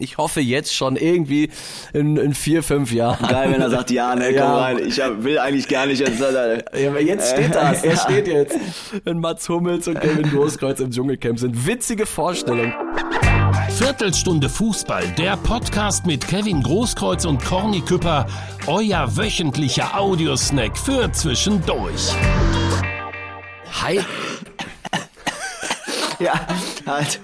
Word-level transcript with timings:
ich 0.00 0.18
hoffe 0.18 0.40
jetzt 0.40 0.74
schon 0.74 0.96
irgendwie 0.96 1.50
in, 1.92 2.16
in 2.16 2.34
vier, 2.34 2.62
fünf 2.62 2.92
Jahren. 2.92 3.28
Geil, 3.28 3.52
wenn 3.52 3.60
er 3.60 3.70
sagt, 3.70 3.90
ja, 3.90 4.14
ne, 4.14 4.28
komm 4.28 4.36
ja. 4.36 4.58
rein. 4.58 4.78
Ich 4.78 4.98
will 4.98 5.38
eigentlich 5.38 5.68
gar 5.68 5.86
nicht. 5.86 6.00
Jetzt, 6.00 6.20
ja, 6.20 6.88
aber 6.88 7.00
jetzt 7.00 7.30
steht 7.32 7.54
das. 7.54 7.84
Er 7.90 7.96
steht 7.96 8.28
jetzt. 8.28 8.56
Wenn 9.04 9.18
Mats 9.18 9.48
Hummels 9.48 9.88
und 9.88 10.00
Kevin 10.00 10.30
Großkreuz 10.30 10.80
im 10.80 10.90
Dschungelcamp 10.90 11.38
sind. 11.38 11.66
Witzige 11.66 12.06
Vorstellung. 12.06 12.72
Viertelstunde 13.70 14.48
Fußball, 14.48 15.04
der 15.18 15.36
Podcast 15.38 16.06
mit 16.06 16.26
Kevin 16.26 16.62
Großkreuz 16.62 17.24
und 17.24 17.44
Corny 17.44 17.80
Küpper, 17.80 18.26
euer 18.66 19.16
wöchentlicher 19.16 19.98
Audiosnack 19.98 20.76
für 20.76 21.10
zwischendurch. 21.12 22.14
Hi. 23.82 24.00
ja, 26.24 26.46
halt. 26.86 27.20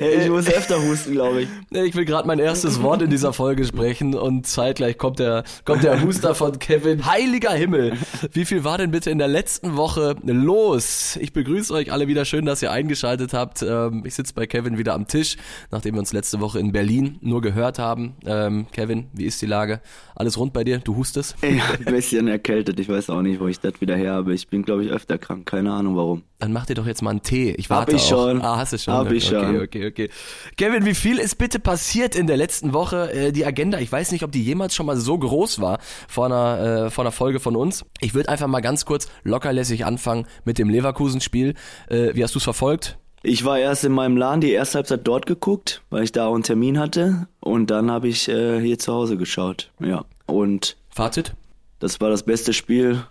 Ich 0.00 0.28
muss 0.28 0.48
öfter 0.48 0.82
husten, 0.82 1.12
glaube 1.12 1.42
ich. 1.42 1.48
Ich 1.70 1.94
will 1.94 2.04
gerade 2.04 2.26
mein 2.26 2.38
erstes 2.38 2.82
Wort 2.82 3.00
in 3.02 3.10
dieser 3.10 3.32
Folge 3.32 3.64
sprechen 3.64 4.14
und 4.14 4.46
zeitgleich 4.46 4.98
kommt 4.98 5.18
der, 5.20 5.44
kommt 5.64 5.84
der 5.84 6.02
Huster 6.02 6.34
von 6.34 6.58
Kevin. 6.58 7.06
Heiliger 7.06 7.52
Himmel! 7.52 7.96
Wie 8.32 8.44
viel 8.44 8.64
war 8.64 8.78
denn 8.78 8.90
bitte 8.90 9.10
in 9.10 9.18
der 9.18 9.28
letzten 9.28 9.76
Woche 9.76 10.16
los? 10.24 11.16
Ich 11.20 11.32
begrüße 11.32 11.72
euch 11.72 11.92
alle 11.92 12.08
wieder. 12.08 12.24
Schön, 12.24 12.44
dass 12.44 12.60
ihr 12.62 12.72
eingeschaltet 12.72 13.32
habt. 13.32 13.62
Ähm, 13.62 14.02
ich 14.04 14.14
sitze 14.14 14.34
bei 14.34 14.46
Kevin 14.46 14.78
wieder 14.78 14.94
am 14.94 15.06
Tisch, 15.06 15.36
nachdem 15.70 15.94
wir 15.94 16.00
uns 16.00 16.12
letzte 16.12 16.40
Woche 16.40 16.58
in 16.58 16.72
Berlin 16.72 17.18
nur 17.20 17.40
gehört 17.42 17.78
haben. 17.78 18.16
Ähm, 18.26 18.66
Kevin, 18.72 19.06
wie 19.12 19.26
ist 19.26 19.40
die 19.42 19.46
Lage? 19.46 19.80
Alles 20.16 20.36
rund 20.38 20.52
bei 20.52 20.64
dir? 20.64 20.78
Du 20.78 20.96
hustest? 20.96 21.36
Ja, 21.42 21.64
ein 21.78 21.84
bisschen 21.92 22.26
erkältet. 22.28 22.78
Ich 22.80 22.88
weiß 22.88 23.10
auch 23.10 23.22
nicht, 23.22 23.40
wo 23.40 23.46
ich 23.46 23.60
das 23.60 23.80
wieder 23.80 23.96
her 23.96 24.12
habe. 24.14 24.34
Ich 24.34 24.48
bin, 24.48 24.62
glaube 24.64 24.84
ich, 24.84 24.90
öfter 24.90 25.18
krank. 25.18 25.46
Keine 25.46 25.72
Ahnung 25.72 25.96
warum. 25.96 26.22
Dann 26.38 26.52
mach 26.52 26.66
dir 26.66 26.74
doch 26.74 26.86
jetzt 26.86 27.02
mal 27.02 27.10
einen 27.10 27.22
Tee. 27.22 27.50
Ich 27.56 27.68
warte 27.70 27.92
Hab 27.92 27.98
ich 27.98 28.04
auch. 28.06 28.28
schon. 28.28 28.39
Ah, 28.42 28.56
hast 28.56 28.72
du 28.72 28.78
schon. 28.78 28.94
Hab 28.94 29.10
ich 29.10 29.26
okay, 29.26 29.44
schon. 29.44 29.60
Okay, 29.62 29.86
okay. 29.86 30.10
Kevin, 30.56 30.84
wie 30.84 30.94
viel 30.94 31.18
ist 31.18 31.36
bitte 31.36 31.58
passiert 31.58 32.14
in 32.14 32.26
der 32.26 32.36
letzten 32.36 32.72
Woche? 32.72 33.12
Äh, 33.12 33.32
die 33.32 33.44
Agenda, 33.44 33.78
ich 33.78 33.90
weiß 33.90 34.12
nicht, 34.12 34.24
ob 34.24 34.32
die 34.32 34.42
jemals 34.42 34.74
schon 34.74 34.86
mal 34.86 34.96
so 34.96 35.18
groß 35.18 35.60
war 35.60 35.78
vor 36.08 36.26
einer, 36.26 36.86
äh, 36.86 36.90
vor 36.90 37.04
einer 37.04 37.12
Folge 37.12 37.40
von 37.40 37.56
uns. 37.56 37.84
Ich 38.00 38.14
würde 38.14 38.28
einfach 38.28 38.46
mal 38.46 38.60
ganz 38.60 38.84
kurz 38.84 39.08
lockerlässig 39.22 39.84
anfangen 39.84 40.26
mit 40.44 40.58
dem 40.58 40.68
Leverkusen-Spiel. 40.68 41.54
Äh, 41.88 42.14
wie 42.14 42.22
hast 42.22 42.34
du 42.34 42.38
es 42.38 42.44
verfolgt? 42.44 42.98
Ich 43.22 43.44
war 43.44 43.58
erst 43.58 43.84
in 43.84 43.92
meinem 43.92 44.16
Laden 44.16 44.40
die 44.40 44.52
erste 44.52 44.78
Halbzeit 44.78 45.06
dort 45.06 45.26
geguckt, 45.26 45.82
weil 45.90 46.04
ich 46.04 46.12
da 46.12 46.26
auch 46.26 46.34
einen 46.34 46.42
Termin 46.42 46.78
hatte. 46.78 47.28
Und 47.40 47.70
dann 47.70 47.90
habe 47.90 48.08
ich 48.08 48.28
äh, 48.28 48.60
hier 48.60 48.78
zu 48.78 48.94
Hause 48.94 49.18
geschaut. 49.18 49.70
Ja. 49.78 50.04
Und 50.26 50.76
Fazit? 50.88 51.34
das 51.80 52.00
war 52.00 52.10
das 52.10 52.22
beste 52.22 52.52
Spiel 52.52 53.02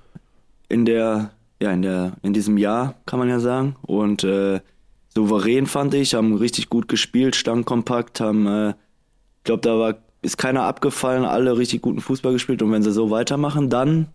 in 0.69 0.86
der, 0.86 1.31
ja, 1.61 1.71
in 1.71 1.81
der, 1.81 2.14
in 2.23 2.33
diesem 2.33 2.58
Jahr, 2.58 2.95
kann 3.05 3.19
man 3.19 3.27
ja 3.27 3.39
sagen. 3.39 3.75
Und 3.81 4.23
äh, 4.23 4.61
souverän 5.13 5.65
fand 5.65 5.93
ich, 5.93 6.13
haben 6.13 6.35
richtig 6.35 6.69
gut 6.69 6.88
gespielt, 6.88 7.35
standen 7.35 7.65
kompakt, 7.65 8.19
haben, 8.19 8.47
äh, 8.47 8.69
ich 8.69 9.43
glaube, 9.43 9.61
da 9.61 9.79
war, 9.79 9.95
ist 10.21 10.38
keiner 10.38 10.63
abgefallen, 10.63 11.25
alle 11.25 11.57
richtig 11.57 11.81
guten 11.81 12.02
Fußball 12.02 12.33
gespielt. 12.33 12.61
Und 12.61 12.71
wenn 12.71 12.83
sie 12.83 12.91
so 12.91 13.09
weitermachen, 13.09 13.69
dann 13.69 14.07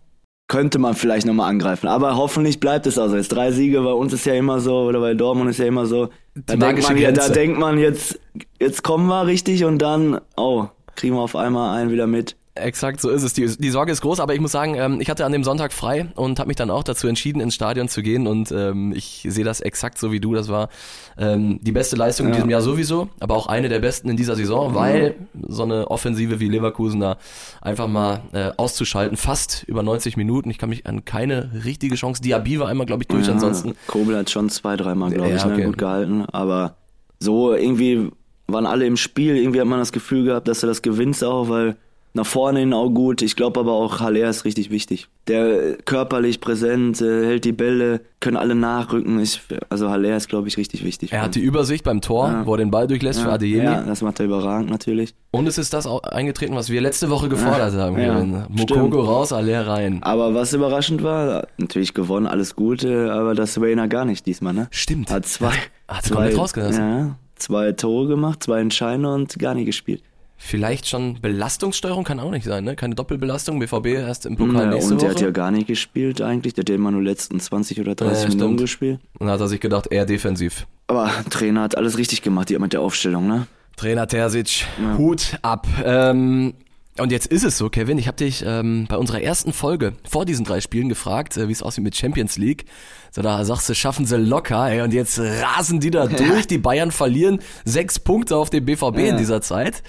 könnte 0.47 0.77
man 0.77 0.93
vielleicht 0.93 1.25
nochmal 1.25 1.49
angreifen. 1.49 1.87
Aber 1.87 2.15
hoffentlich 2.15 2.59
bleibt 2.59 2.85
es 2.85 2.99
also. 2.99 3.15
Jetzt 3.15 3.29
drei 3.29 3.51
Siege, 3.51 3.81
bei 3.81 3.91
uns 3.91 4.13
ist 4.13 4.25
ja 4.25 4.33
immer 4.35 4.59
so, 4.59 4.83
oder 4.83 4.99
bei 4.99 5.13
Dortmund 5.15 5.49
ist 5.49 5.57
ja 5.57 5.65
immer 5.65 5.85
so. 5.85 6.09
Da, 6.35 6.55
denkt 6.55 6.83
man, 6.83 6.97
ja, 6.97 7.11
da 7.11 7.29
denkt 7.29 7.57
man, 7.57 7.79
jetzt, 7.79 8.19
jetzt 8.59 8.83
kommen 8.83 9.07
wir 9.07 9.25
richtig 9.25 9.65
und 9.65 9.79
dann, 9.79 10.21
oh, 10.37 10.67
kriegen 10.95 11.15
wir 11.15 11.21
auf 11.21 11.35
einmal 11.35 11.77
einen 11.77 11.91
wieder 11.91 12.07
mit. 12.07 12.35
Exakt, 12.57 13.01
so 13.01 13.09
ist 13.09 13.23
es. 13.23 13.33
Die, 13.33 13.45
die 13.57 13.69
Sorge 13.69 13.91
ist 13.91 13.99
groß, 13.99 14.21
aber 14.21 14.33
ich 14.33 14.39
muss 14.39 14.53
sagen, 14.53 14.75
ähm, 14.75 15.01
ich 15.01 15.09
hatte 15.09 15.25
an 15.25 15.33
dem 15.33 15.43
Sonntag 15.43 15.73
frei 15.73 16.07
und 16.15 16.39
habe 16.39 16.47
mich 16.47 16.55
dann 16.55 16.69
auch 16.69 16.83
dazu 16.83 17.07
entschieden, 17.07 17.41
ins 17.41 17.53
Stadion 17.53 17.89
zu 17.89 18.01
gehen 18.01 18.27
und 18.27 18.49
ähm, 18.53 18.93
ich 18.95 19.25
sehe 19.29 19.43
das 19.43 19.59
exakt 19.59 19.97
so 19.97 20.13
wie 20.13 20.21
du. 20.21 20.33
Das 20.33 20.47
war 20.47 20.69
ähm, 21.17 21.59
die 21.61 21.73
beste 21.73 21.97
Leistung 21.97 22.27
in 22.27 22.33
diesem 22.33 22.49
Jahr 22.49 22.61
sowieso, 22.61 23.09
aber 23.19 23.35
auch 23.35 23.47
eine 23.47 23.67
der 23.67 23.79
besten 23.79 24.09
in 24.09 24.15
dieser 24.15 24.37
Saison, 24.37 24.73
weil 24.73 25.15
so 25.47 25.63
eine 25.63 25.91
Offensive 25.91 26.39
wie 26.39 26.47
Leverkusen 26.47 27.01
da 27.01 27.17
einfach 27.61 27.87
mal 27.87 28.21
äh, 28.31 28.51
auszuschalten, 28.55 29.17
fast 29.17 29.63
über 29.67 29.83
90 29.83 30.15
Minuten. 30.15 30.49
Ich 30.49 30.57
kann 30.57 30.69
mich 30.69 30.87
an 30.87 31.03
keine 31.03 31.51
richtige 31.65 31.95
Chance. 31.95 32.21
Diaby 32.21 32.59
war 32.59 32.69
einmal, 32.69 32.85
glaube 32.85 33.03
ich, 33.03 33.09
durch. 33.09 33.27
Ja, 33.27 33.33
Ansonsten 33.33 33.75
Kobel 33.87 34.15
hat 34.17 34.29
schon 34.29 34.49
zwei, 34.49 34.77
dreimal, 34.77 35.11
glaube 35.11 35.29
Ja, 35.29 35.35
ich, 35.35 35.45
ne, 35.45 35.53
okay. 35.53 35.65
gut 35.65 35.77
gehalten. 35.77 36.25
Aber 36.31 36.77
so 37.19 37.53
irgendwie 37.53 38.11
waren 38.47 38.65
alle 38.65 38.85
im 38.85 38.95
Spiel. 38.95 39.35
Irgendwie 39.35 39.59
hat 39.59 39.67
man 39.67 39.79
das 39.79 39.91
Gefühl 39.91 40.23
gehabt, 40.23 40.47
dass 40.47 40.63
er 40.63 40.67
das 40.67 40.81
gewinnt 40.81 41.21
auch, 41.23 41.49
weil 41.49 41.75
nach 42.15 42.25
vorne 42.25 42.59
hin 42.59 42.73
auch 42.73 42.89
gut. 42.89 43.21
Ich 43.21 43.35
glaube 43.35 43.59
aber 43.59 43.73
auch 43.73 43.99
Haller 43.99 44.29
ist 44.29 44.45
richtig 44.45 44.71
wichtig. 44.71 45.07
Der 45.27 45.71
äh, 45.73 45.77
körperlich 45.83 46.39
präsent, 46.39 47.01
äh, 47.01 47.25
hält 47.25 47.45
die 47.45 47.51
Bälle, 47.51 48.01
können 48.19 48.37
alle 48.37 48.55
nachrücken. 48.55 49.19
Ich, 49.19 49.41
also 49.69 49.89
Haller 49.89 50.15
ist, 50.15 50.29
glaube 50.29 50.47
ich, 50.47 50.57
richtig 50.57 50.83
wichtig. 50.83 51.11
er 51.11 51.21
hat 51.23 51.35
die 51.35 51.41
Übersicht 51.41 51.83
beim 51.83 52.01
Tor, 52.01 52.29
Ja. 52.29 52.45
wo 52.45 52.53
er 52.53 52.57
den 52.57 52.71
Ball 52.71 52.87
durchlässt 52.87 53.19
für 53.19 53.27
ja, 53.27 53.33
Adeyemi. 53.33 53.63
ja, 53.65 53.81
das 53.83 54.01
macht 54.01 54.19
er 54.19 54.25
überragend 54.27 54.69
natürlich. 54.69 55.13
Und 55.31 55.45
es 55.47 55.57
ist 55.57 55.73
das 55.73 55.85
auch 55.87 56.03
eingetreten, 56.03 56.55
was 56.55 56.69
wir 56.69 56.79
letzte 56.81 57.09
Woche 57.09 57.27
gefordert 57.29 57.73
haben. 57.75 57.97
ja, 57.99 58.15
Kevin. 58.15 58.43
stimmt. 58.55 58.69
Mokoko 58.71 59.01
raus, 59.01 59.33
Aller 59.33 59.67
rein. 59.67 60.01
Aber 60.01 60.33
was 60.33 60.53
überraschend 60.53 61.03
war, 61.03 61.47
natürlich 61.57 61.93
gewonnen, 61.93 62.27
alles 62.27 62.55
Gute, 62.55 63.11
aber 63.11 63.35
das 63.35 63.59
Wayner 63.59 63.87
gar 63.87 64.05
nicht 64.05 64.25
diesmal, 64.25 64.53
ne? 64.53 64.67
Stimmt. 64.71 65.11
Hat 65.11 65.25
zwei, 65.25 65.51
Hat 65.87 66.03
zwei, 66.05 66.15
komplett 66.15 66.37
rausgelassen. 66.37 66.81
ja, 66.81 67.15
zwei 67.35 67.73
Tore 67.73 68.07
gemacht, 68.07 68.41
zwei 68.43 68.61
Entscheidende 68.61 69.13
und 69.13 69.37
gar 69.37 69.53
nicht 69.53 69.65
gespielt. 69.65 70.01
Vielleicht 70.37 70.87
schon 70.87 71.21
Belastungssteuerung 71.21 72.03
kann 72.03 72.19
auch 72.19 72.29
nicht 72.31 72.43
sein, 72.45 72.65
ne? 72.65 72.75
Keine 72.75 72.93
Doppelbelastung. 72.95 73.59
BVB 73.59 73.85
erst 73.87 74.25
im 74.25 74.35
Pokal 74.35 74.63
Ja, 74.65 74.69
nächste 74.71 74.93
und 74.93 75.01
der 75.01 75.09
Woche. 75.09 75.15
hat 75.15 75.21
ja 75.21 75.31
gar 75.31 75.51
nicht 75.51 75.67
gespielt 75.67 76.21
eigentlich, 76.21 76.53
der 76.53 76.63
hat 76.63 76.69
ja 76.69 76.75
immer 76.75 76.91
nur 76.91 77.01
letzten 77.01 77.39
20 77.39 77.79
oder 77.79 77.95
30 77.95 78.13
Ja, 78.23 78.29
Minuten 78.29 78.39
stimmt. 78.43 78.59
gespielt. 78.59 78.99
Und 79.17 79.27
dann 79.27 79.33
hat 79.35 79.39
er 79.39 79.47
sich 79.47 79.61
gedacht, 79.61 79.87
eher 79.91 80.05
defensiv. 80.05 80.67
Aber 80.87 81.09
Trainer 81.29 81.61
hat 81.61 81.77
alles 81.77 81.97
richtig 81.97 82.21
gemacht, 82.21 82.49
die 82.49 82.59
mit 82.59 82.73
der 82.73 82.81
Aufstellung, 82.81 83.27
ne? 83.27 83.47
Trainer 83.77 84.07
Terzic, 84.07 84.65
Hut 84.97 85.37
ab. 85.41 85.67
Ähm, 85.83 86.53
und 86.99 87.11
jetzt 87.11 87.27
ist 87.27 87.43
es 87.43 87.57
so, 87.57 87.69
Kevin, 87.69 87.97
ich 87.97 88.07
habe 88.07 88.17
dich 88.17 88.43
ähm, 88.45 88.85
bei 88.87 88.97
unserer 88.97 89.21
ersten 89.21 89.51
Folge 89.53 89.93
vor 90.07 90.25
diesen 90.25 90.45
drei 90.45 90.61
Spielen 90.61 90.87
gefragt, 90.89 91.35
äh, 91.37 91.47
wie 91.47 91.51
es 91.51 91.61
aussieht 91.61 91.83
mit 91.83 91.95
Champions 91.95 92.37
League. 92.37 92.65
So, 93.11 93.21
da 93.21 93.43
sagst 93.43 93.67
du, 93.69 93.75
schaffen 93.75 94.05
sie 94.05 94.17
locker, 94.17 94.69
ey, 94.69 94.81
und 94.81 94.93
jetzt 94.93 95.19
rasen 95.19 95.79
die 95.79 95.91
da 95.91 96.07
durch. 96.07 96.47
Die 96.47 96.57
Bayern 96.57 96.91
verlieren 96.91 97.39
sechs 97.65 97.99
Punkte 97.99 98.37
auf 98.37 98.49
den 98.49 98.65
BVB 98.65 98.97
in 98.99 99.05
Ja. 99.05 99.17
dieser 99.17 99.41
Zeit. 99.41 99.83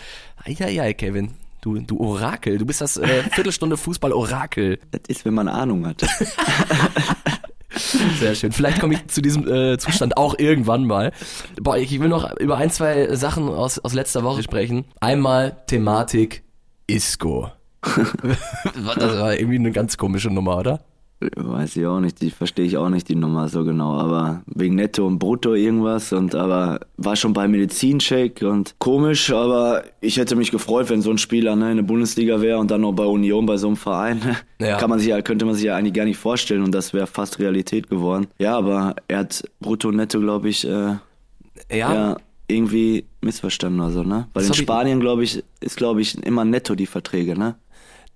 Eieiei, 0.45 0.95
Kevin. 0.95 1.33
Du, 1.61 1.79
du 1.79 1.99
Orakel, 1.99 2.59
du 2.59 2.67
bist 2.67 2.81
das 2.81 2.97
äh, 2.97 3.23
Viertelstunde 3.33 3.77
Fußball-Orakel. 3.77 4.79
Das 4.93 5.01
ist, 5.09 5.25
wenn 5.25 5.35
man 5.35 5.49
Ahnung 5.49 5.87
hat. 5.87 6.05
Sehr 8.21 8.35
schön. 8.35 8.53
Vielleicht 8.53 8.81
komme 8.81 8.95
ich 8.95 9.07
zu 9.09 9.21
diesem 9.21 9.47
äh, 9.47 9.77
Zustand 9.77 10.17
auch 10.17 10.39
irgendwann 10.39 10.87
mal. 10.87 11.13
Boah, 11.61 11.77
ich 11.77 11.99
will 12.01 12.09
noch 12.09 12.37
über 12.39 12.57
ein, 12.57 12.71
zwei 12.71 13.15
Sachen 13.17 13.49
aus, 13.49 13.79
aus 13.79 13.93
letzter 13.93 14.23
Woche 14.25 14.43
sprechen. 14.43 14.87
Einmal 15.01 15.63
Thematik 15.67 16.43
Isco. 16.87 17.51
das 17.83 19.19
war 19.19 19.35
irgendwie 19.35 19.57
eine 19.57 19.73
ganz 19.73 19.97
komische 19.97 20.31
Nummer, 20.31 20.59
oder? 20.59 20.81
Weiß 21.35 21.77
ich 21.77 21.87
auch 21.87 22.01
nicht, 22.01 22.21
die 22.21 22.31
verstehe 22.31 22.67
ich 22.67 22.77
auch 22.77 22.91
nicht 22.91 23.09
die 23.09 23.15
Nummer 23.15 23.49
so 23.49 23.65
genau, 23.65 23.95
aber 23.99 24.43
wegen 24.47 24.75
Netto 24.75 25.07
und 25.07 25.19
Brutto 25.19 25.55
irgendwas 25.55 26.13
und 26.13 26.35
aber 26.35 26.81
war 26.99 27.17
schon 27.17 27.33
bei 27.33 27.49
Medizincheck 27.49 28.43
und 28.43 28.75
komisch, 28.81 29.33
aber 29.33 29.85
ich 30.03 30.19
hätte 30.19 30.37
mich 30.37 30.51
gefreut, 30.51 30.91
wenn 30.91 31.01
so 31.01 31.11
ein 31.11 31.17
Spieler 31.17 31.57
ne, 31.57 31.71
in 31.71 31.79
der 31.79 31.85
Bundesliga 31.85 32.43
wäre 32.43 32.59
und 32.59 32.71
dann 32.71 32.83
noch 32.83 32.93
bei 32.93 33.05
Union 33.07 33.47
bei 33.47 33.57
so 33.57 33.69
einem 33.69 33.77
Verein. 33.77 34.21
Ja. 34.59 34.79
Kann 34.79 34.89
man 34.89 34.99
sich 34.99 35.09
ja, 35.09 35.21
könnte 35.21 35.45
man 35.45 35.55
sich 35.55 35.65
ja 35.65 35.77
eigentlich 35.77 35.93
gar 35.93 36.07
nicht 36.07 36.17
vorstellen 36.17 36.63
und 36.63 36.75
das 36.75 36.95
wäre 36.95 37.07
fast 37.07 37.39
Realität 37.39 37.91
geworden. 37.91 38.27
Ja, 38.39 38.57
aber 38.57 38.97
er 39.07 39.19
hat 39.19 39.45
Brutto 39.61 39.89
und 39.89 39.97
Netto, 39.97 40.19
glaube 40.19 40.49
ich, 40.49 40.67
äh, 40.67 40.95
Ja. 41.71 41.95
ja. 41.95 42.17
Irgendwie 42.49 43.07
missverstanden 43.21 43.81
oder 43.81 43.91
so, 43.91 44.03
ne? 44.03 44.29
Weil 44.33 44.47
Das 44.47 44.57
in 44.59 44.65
Spanien, 44.65 45.01
glaube 45.01 45.25
ich, 45.25 45.43
ist, 45.61 45.77
glaube 45.77 46.01
ich, 46.01 46.17
immer 46.23 46.45
netto 46.45 46.75
die 46.75 46.87
Verträge, 46.87 47.39
ne? 47.39 47.57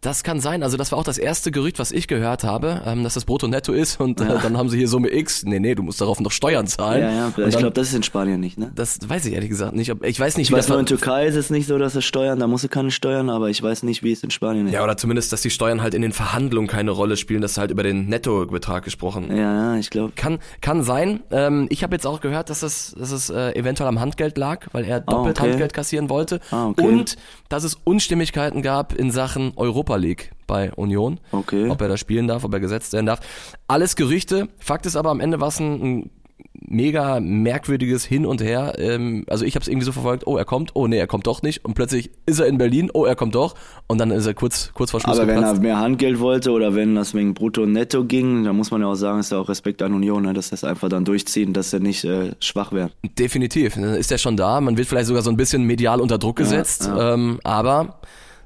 Das 0.03 0.22
kann 0.25 0.41
sein. 0.41 0.62
Also 0.62 0.78
das 0.78 0.93
war 0.93 0.99
auch 0.99 1.05
das 1.05 1.19
erste 1.19 1.50
Gerücht, 1.50 1.78
was 1.78 1.93
ich 1.93 2.09
gehört 2.09 2.43
habe, 2.43 2.81
ähm, 2.87 3.05
dass 3.05 3.15
das 3.15 3.27
Brutto 3.27 3.47
netto 3.49 3.72
ist 3.72 4.00
und 4.00 4.21
äh, 4.21 4.25
dann 4.43 4.56
haben 4.56 4.71
sie 4.71 4.78
hier 4.78 4.88
Summe 4.88 5.12
X. 5.12 5.44
Nee, 5.44 5.59
nee, 5.61 5.75
du 5.75 5.83
musst 5.83 6.00
darauf 6.00 6.21
noch 6.21 6.31
Steuern 6.33 6.66
zahlen. 6.66 7.03
Ja, 7.03 7.11
ja, 7.12 7.27
Und 7.27 7.37
ich 7.38 7.53
dann- 7.53 7.61
glaube, 7.61 7.75
das 7.75 7.88
ist 7.88 7.94
in 7.94 8.03
Spanien 8.03 8.41
nicht, 8.41 8.56
ne? 8.59 8.72
das 8.75 8.99
weiß 9.06 9.27
ich 9.27 9.34
ehrlich 9.34 9.50
gesagt 9.50 9.75
nicht. 9.75 9.93
Ich 10.03 10.19
weiß 10.19 10.39
nicht, 10.39 10.47
Ich 10.47 10.50
wie 10.50 10.55
weiß 10.56 10.65
das 10.66 10.69
nur, 10.71 10.78
in 10.81 10.87
Türkei 10.87 11.27
ist 11.27 11.34
es 11.37 11.50
nicht 11.50 11.66
so, 11.66 11.77
dass 11.77 11.94
es 11.97 12.05
Steuern, 12.06 12.39
da 12.39 12.47
musst 12.47 12.65
du 12.65 12.69
keine 12.69 12.91
Steuern, 12.91 13.28
aber 13.28 13.51
ich 13.51 13.63
weiß 13.63 13.83
nicht, 13.83 14.03
wie 14.03 14.13
es 14.13 14.22
in 14.22 14.30
Spanien 14.30 14.69
ist. 14.69 14.72
Ja, 14.72 14.83
oder 14.83 14.97
zumindest, 14.97 15.34
dass 15.34 15.42
die 15.42 15.51
Steuern 15.51 15.83
halt 15.83 15.92
in 15.92 16.01
den 16.01 16.13
Verhandlungen 16.13 16.66
keine 16.66 16.92
Rolle 16.92 17.19
spielen, 17.19 17.42
dass 17.42 17.59
halt 17.59 17.71
über 17.71 17.83
den 17.83 18.07
Nettobetrag 18.09 18.84
gesprochen 18.84 19.27
Ja, 19.30 19.75
ja, 19.75 19.77
ich 19.77 19.91
glaube. 19.91 20.13
Kann, 20.16 20.39
kann 20.63 20.83
sein. 20.83 21.21
Ähm, 21.30 21.66
ich 21.69 21.83
habe 21.83 21.95
jetzt 21.95 22.07
auch 22.07 22.21
gehört, 22.22 22.48
dass 22.48 22.63
es, 22.63 22.95
dass 22.98 23.10
es 23.10 23.28
äh, 23.28 23.51
eventuell 23.53 23.89
am 23.89 24.01
Handgeld 24.01 24.39
lag, 24.39 24.66
weil 24.72 24.84
er 24.86 25.01
doppelt 25.01 25.39
okay. 25.39 25.51
Handgeld 25.51 25.75
kassieren 25.75 26.09
wollte. 26.09 26.41
Ah, 26.51 26.69
okay. 26.69 26.86
Und 26.86 27.16
dass 27.51 27.65
es 27.65 27.77
Unstimmigkeiten 27.84 28.63
gab 28.63 28.95
in 28.95 29.10
Sachen 29.10 29.53
Europa 29.57 29.90
League 29.98 30.33
bei 30.47 30.72
Union. 30.75 31.21
Okay. 31.33 31.69
Ob 31.69 31.81
er 31.81 31.89
da 31.89 31.97
spielen 31.97 32.28
darf, 32.28 32.45
ob 32.45 32.53
er 32.53 32.60
gesetzt 32.60 32.92
werden 32.92 33.07
darf. 33.07 33.21
Alles 33.69 33.97
Gerüchte. 33.97 34.48
Fakt 34.59 34.87
ist 34.87 34.97
aber, 34.97 35.10
am 35.10 35.21
Ende 35.21 35.41
war 35.41 35.48
es 35.48 35.60
ein, 35.60 35.83
ein 35.83 36.10
mega 36.54 37.21
merkwürdiges 37.21 38.04
Hin 38.04 38.27
und 38.27 38.42
Her. 38.42 38.75
Ähm, 38.78 39.25
also 39.28 39.45
ich 39.45 39.54
habe 39.54 39.63
es 39.63 39.69
irgendwie 39.69 39.84
so 39.84 39.92
verfolgt, 39.92 40.27
oh, 40.27 40.37
er 40.37 40.45
kommt, 40.45 40.71
oh 40.75 40.87
nee, 40.87 40.98
er 40.98 41.07
kommt 41.07 41.27
doch 41.27 41.42
nicht. 41.42 41.65
Und 41.65 41.75
plötzlich 41.75 42.10
ist 42.27 42.39
er 42.39 42.47
in 42.47 42.59
Berlin, 42.59 42.91
oh, 42.92 43.04
er 43.04 43.16
kommt 43.16 43.34
doch. 43.34 43.54
Und 43.87 43.98
dann 43.98 44.10
ist 44.10 44.27
er 44.27 44.34
kurz, 44.34 44.72
kurz 44.75 44.91
vor 44.91 45.01
Schluss 45.01 45.19
Aber 45.19 45.27
wenn 45.27 45.37
geplatzt. 45.37 45.59
er 45.59 45.63
mehr 45.63 45.78
Handgeld 45.78 46.21
wollte 46.21 46.51
oder 46.53 46.75
wenn 46.75 46.95
das 46.95 47.15
wegen 47.15 47.34
Brutto 47.34 47.63
und 47.63 47.72
Netto 47.72 48.04
ging, 48.04 48.45
dann 48.45 48.57
muss 48.57 48.71
man 48.71 48.81
ja 48.81 48.89
auch 48.89 48.95
sagen, 48.95 49.21
ist 49.21 49.33
ja 49.33 49.39
auch 49.39 49.48
Respekt 49.48 49.83
an 49.83 49.92
Union, 49.95 50.22
ne, 50.22 50.33
dass 50.33 50.51
das 50.51 50.65
einfach 50.65 50.89
dann 50.89 51.04
durchziehen, 51.04 51.53
dass 51.53 51.72
er 51.72 51.81
nicht 51.81 52.04
äh, 52.04 52.33
schwach 52.41 52.72
wird. 52.72 52.92
Definitiv, 53.19 53.75
dann 53.75 53.95
ist 53.95 54.13
er 54.13 54.19
schon 54.19 54.37
da. 54.37 54.60
Man 54.60 54.77
wird 54.77 54.89
vielleicht 54.89 55.07
sogar 55.07 55.22
so 55.22 55.31
ein 55.31 55.37
bisschen 55.37 55.65
medial 55.65 56.01
unter 56.01 56.19
Druck 56.19 56.37
gesetzt. 56.37 56.87
ja. 56.87 57.15
Ähm, 57.15 57.41
aber 57.45 58.01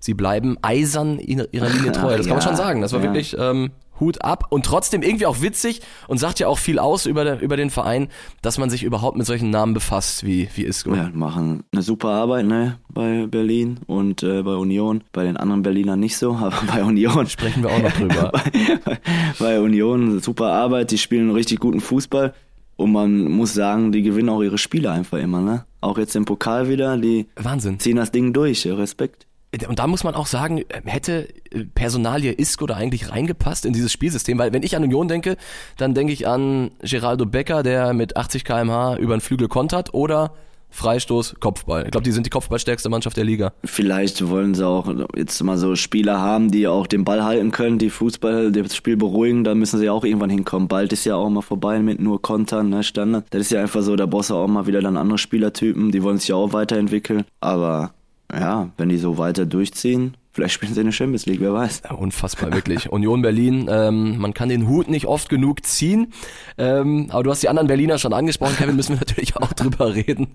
sie 0.04 0.14
bleiben 0.14 0.58
eisern 0.60 1.18
ihrer 1.18 1.46
ihrer 1.52 1.68
Linie 1.70 1.92
treu. 1.92 2.16
Das 2.16 2.26
kann 2.26 2.36
man 2.36 2.42
schon 2.42 2.56
sagen. 2.56 2.82
Das 2.82 2.92
war 2.92 3.02
wirklich 3.02 3.34
ähm, 3.38 3.70
Hut 4.00 4.22
ab 4.22 4.46
und 4.50 4.66
trotzdem 4.66 5.02
irgendwie 5.02 5.24
auch 5.24 5.40
witzig 5.40 5.80
und 6.08 6.18
sagt 6.18 6.40
ja 6.40 6.48
auch 6.48 6.58
viel 6.58 6.78
aus 6.78 7.06
über, 7.06 7.24
der, 7.24 7.40
über 7.40 7.56
den 7.56 7.70
Verein, 7.70 8.08
dass 8.42 8.58
man 8.58 8.68
sich 8.68 8.82
überhaupt 8.82 9.16
mit 9.16 9.26
solchen 9.26 9.50
Namen 9.50 9.72
befasst 9.72 10.26
wie, 10.26 10.48
wie 10.56 10.64
Isco. 10.64 10.94
Ja, 10.94 11.10
machen 11.14 11.64
eine 11.72 11.82
super 11.82 12.10
Arbeit 12.10 12.46
ne, 12.46 12.78
bei 12.88 13.26
Berlin 13.26 13.78
und 13.86 14.22
äh, 14.22 14.42
bei 14.42 14.54
Union. 14.56 15.04
Bei 15.12 15.24
den 15.24 15.38
anderen 15.38 15.62
Berlinern 15.62 16.00
nicht 16.00 16.18
so, 16.18 16.34
aber 16.40 16.58
bei 16.70 16.84
Union. 16.84 17.26
Sprechen 17.26 17.62
wir 17.62 17.70
auch 17.70 17.82
noch 17.82 17.92
drüber. 17.92 18.30
bei, 18.84 18.98
bei 19.38 19.60
Union 19.60 20.20
super 20.20 20.52
Arbeit, 20.52 20.90
die 20.90 20.98
spielen 20.98 21.30
richtig 21.30 21.60
guten 21.60 21.80
Fußball. 21.80 22.34
Und 22.76 22.92
man 22.92 23.30
muss 23.30 23.54
sagen, 23.54 23.92
die 23.92 24.02
gewinnen 24.02 24.28
auch 24.28 24.42
ihre 24.42 24.58
Spiele 24.58 24.90
einfach 24.90 25.18
immer, 25.18 25.40
ne? 25.40 25.64
Auch 25.80 25.96
jetzt 25.96 26.16
im 26.16 26.24
Pokal 26.24 26.68
wieder, 26.68 26.96
die 26.98 27.28
Wahnsinn. 27.36 27.78
ziehen 27.78 27.96
das 27.96 28.10
Ding 28.10 28.32
durch, 28.32 28.66
Respekt. 28.66 29.28
Und 29.68 29.78
da 29.78 29.86
muss 29.86 30.04
man 30.04 30.14
auch 30.14 30.26
sagen, 30.26 30.64
hätte 30.84 31.28
äh, 31.50 31.64
Personalie 31.74 32.32
Isco 32.32 32.66
da 32.66 32.74
eigentlich 32.74 33.10
reingepasst 33.10 33.64
in 33.64 33.72
dieses 33.72 33.92
Spielsystem? 33.92 34.38
Weil 34.38 34.52
wenn 34.52 34.62
ich 34.62 34.76
an 34.76 34.82
Union 34.82 35.08
denke, 35.08 35.36
dann 35.76 35.94
denke 35.94 36.12
ich 36.12 36.26
an 36.26 36.70
Geraldo 36.82 37.26
Becker, 37.26 37.62
der 37.62 37.92
mit 37.92 38.16
80 38.16 38.44
kmh 38.44 38.96
über 38.96 39.16
den 39.16 39.20
Flügel 39.20 39.48
kontert 39.48 39.94
oder 39.94 40.32
Freistoß, 40.74 41.36
Kopfball. 41.38 41.84
Ich 41.84 41.92
glaube, 41.92 42.02
die 42.02 42.10
sind 42.10 42.26
die 42.26 42.30
kopfballstärkste 42.30 42.88
Mannschaft 42.88 43.16
der 43.16 43.24
Liga. 43.24 43.52
Vielleicht 43.62 44.28
wollen 44.28 44.54
sie 44.54 44.66
auch 44.66 44.92
jetzt 45.14 45.40
mal 45.44 45.56
so 45.56 45.76
Spieler 45.76 46.20
haben, 46.20 46.50
die 46.50 46.66
auch 46.66 46.88
den 46.88 47.04
Ball 47.04 47.24
halten 47.24 47.52
können, 47.52 47.78
die 47.78 47.90
Fußball, 47.90 48.50
das 48.50 48.74
Spiel 48.74 48.96
beruhigen, 48.96 49.44
da 49.44 49.54
müssen 49.54 49.78
sie 49.78 49.86
ja 49.86 49.92
auch 49.92 50.04
irgendwann 50.04 50.30
hinkommen. 50.30 50.66
Bald 50.66 50.92
ist 50.92 51.04
ja 51.04 51.14
auch 51.14 51.30
mal 51.30 51.42
vorbei 51.42 51.78
mit 51.78 52.00
nur 52.00 52.20
Kontern, 52.20 52.70
ne, 52.70 52.82
Standard. 52.82 53.26
Das 53.30 53.42
ist 53.42 53.52
ja 53.52 53.60
einfach 53.60 53.82
so, 53.82 53.94
da 53.94 54.06
brauchst 54.06 54.32
auch 54.32 54.48
mal 54.48 54.66
wieder 54.66 54.82
dann 54.82 54.96
andere 54.96 55.18
Spielertypen, 55.18 55.92
die 55.92 56.02
wollen 56.02 56.18
sich 56.18 56.28
ja 56.28 56.34
auch 56.34 56.52
weiterentwickeln. 56.52 57.24
Aber 57.40 57.94
ja, 58.32 58.70
wenn 58.76 58.88
die 58.88 58.98
so 58.98 59.18
weiter 59.18 59.46
durchziehen, 59.46 60.16
vielleicht 60.32 60.54
spielen 60.54 60.74
sie 60.74 60.80
in 60.80 60.86
der 60.86 60.92
Champions 60.92 61.26
League, 61.26 61.40
wer 61.40 61.52
weiß. 61.52 61.82
Ja, 61.84 61.92
unfassbar, 61.92 62.52
wirklich. 62.52 62.90
Union 62.90 63.22
Berlin, 63.22 63.66
ähm, 63.70 64.18
man 64.18 64.34
kann 64.34 64.48
den 64.48 64.68
Hut 64.68 64.88
nicht 64.88 65.06
oft 65.06 65.28
genug 65.28 65.64
ziehen. 65.64 66.12
Ähm, 66.58 67.06
aber 67.10 67.22
du 67.22 67.30
hast 67.30 67.42
die 67.42 67.48
anderen 67.48 67.68
Berliner 67.68 67.98
schon 67.98 68.12
angesprochen, 68.12 68.56
Kevin, 68.56 68.76
müssen 68.76 68.94
wir 68.94 69.00
natürlich 69.06 69.36
auch 69.36 69.52
drüber 69.52 69.94
reden. 69.94 70.28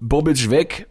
Bobic 0.00 0.50
weg. 0.50 0.88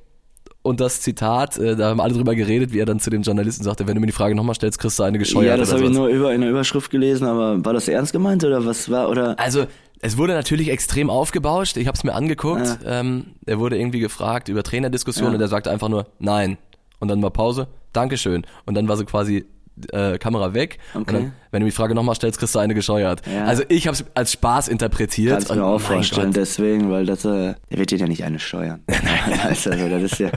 Und 0.64 0.80
das 0.80 1.00
Zitat, 1.02 1.60
äh, 1.60 1.76
da 1.76 1.90
haben 1.90 2.02
alle 2.02 2.16
drüber 2.16 2.34
geredet, 2.34 2.74
wie 2.74 2.80
er 2.80 2.88
dann 2.88 3.00
zu 3.00 3.12
dem 3.12 3.22
Journalisten 3.22 3.64
sagte, 3.64 3.88
wenn 3.88 3.94
du 3.94 4.02
mir 4.02 4.08
die 4.08 4.14
Frage 4.14 4.34
nochmal 4.34 4.56
stellst, 4.56 4.80
kriegst 4.80 4.98
du 4.98 5.04
eine 5.04 5.20
gescheuert. 5.20 5.46
ja, 5.46 5.58
das 5.58 5.72
habe 5.72 5.84
ich 5.84 5.92
nur 5.92 6.08
über 6.08 6.34
in 6.34 6.42
der 6.42 6.50
Überschrift 6.50 6.90
gelesen, 6.90 7.28
aber 7.28 7.64
war 7.64 7.74
das 7.74 7.88
ernst 7.88 8.14
gemeint 8.14 8.44
oder 8.44 8.66
was 8.66 8.90
war 8.90 9.10
oder? 9.10 9.38
Also 9.40 9.68
es 10.02 10.18
wurde 10.18 10.34
natürlich 10.34 10.70
extrem 10.70 11.10
aufgebauscht. 11.10 11.78
Ich 11.78 11.88
habe 11.88 11.96
es 11.98 12.04
mir 12.04 12.14
angeguckt. 12.14 12.80
Ähm, 12.86 13.36
er 13.46 13.60
wurde 13.60 13.78
irgendwie 13.78 14.00
gefragt 14.00 14.50
über 14.50 14.64
Trainerdiskussionen 14.64 15.32
Ja. 15.32 15.36
und 15.38 15.42
er 15.42 15.48
sagte 15.48 15.72
einfach 15.72 15.90
nur 15.90 16.08
Nein. 16.20 16.58
Und 17.00 17.08
dann 17.10 17.22
war 17.22 17.32
Pause. 17.32 17.68
Dankeschön. 17.94 18.46
Und 18.66 18.76
dann 18.76 18.88
war 18.88 18.98
so 18.98 19.06
quasi 19.06 19.46
äh, 19.92 20.18
Kamera 20.18 20.54
weg. 20.54 20.80
Okay. 20.94 21.04
dann, 21.06 21.34
wenn 21.52 21.60
du 21.60 21.66
mir 21.66 21.72
die 21.72 21.76
Frage 21.76 21.96
nochmal 21.96 22.16
stellst, 22.16 22.40
kriegst 22.40 22.56
du 22.56 22.60
eine 22.60 22.74
gescheuert. 22.74 23.22
Ja. 23.28 23.46
Also 23.46 23.64
ich 23.68 23.88
habe 23.88 23.96
es 23.96 24.06
als 24.14 24.32
Spaß 24.32 24.68
interpretiert. 24.70 25.34
Kannst 25.34 25.50
Und 25.52 25.58
mir 25.58 25.66
auch 25.66 25.80
vorstellen, 25.82 26.28
Gott. 26.28 26.38
deswegen, 26.38 26.90
weil 26.90 27.06
das, 27.06 27.26
äh, 27.26 27.56
der 27.70 27.78
wird 27.78 27.92
dir 27.92 27.98
ja 27.98 28.08
nicht 28.08 28.24
eine 28.24 28.40
steuern. 28.40 28.84
also, 29.44 29.70
das 29.72 30.04
ist 30.04 30.20
ja, 30.20 30.30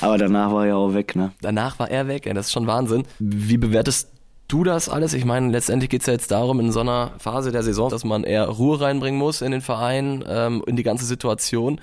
aber 0.00 0.18
danach 0.18 0.52
war 0.52 0.62
er 0.64 0.68
ja 0.70 0.74
auch 0.76 0.92
weg, 0.94 1.14
ne? 1.14 1.32
Danach 1.40 1.78
war 1.78 1.90
er 1.90 2.08
weg. 2.08 2.26
Ey, 2.26 2.34
das 2.34 2.46
ist 2.46 2.52
schon 2.52 2.66
Wahnsinn. 2.66 3.04
Wie 3.18 3.56
bewertest 3.58 4.10
du 4.48 4.64
das 4.64 4.88
alles? 4.88 5.14
Ich 5.14 5.24
meine, 5.24 5.50
letztendlich 5.50 5.90
geht's 5.90 6.06
ja 6.06 6.12
jetzt 6.12 6.30
darum, 6.30 6.60
in 6.60 6.72
so 6.72 6.80
einer 6.80 7.12
Phase 7.18 7.52
der 7.52 7.62
Saison, 7.62 7.90
dass 7.90 8.04
man 8.04 8.24
eher 8.24 8.46
Ruhe 8.46 8.80
reinbringen 8.80 9.18
muss 9.18 9.42
in 9.42 9.52
den 9.52 9.60
Verein, 9.60 10.24
ähm, 10.28 10.62
in 10.66 10.76
die 10.76 10.82
ganze 10.82 11.04
Situation. 11.04 11.80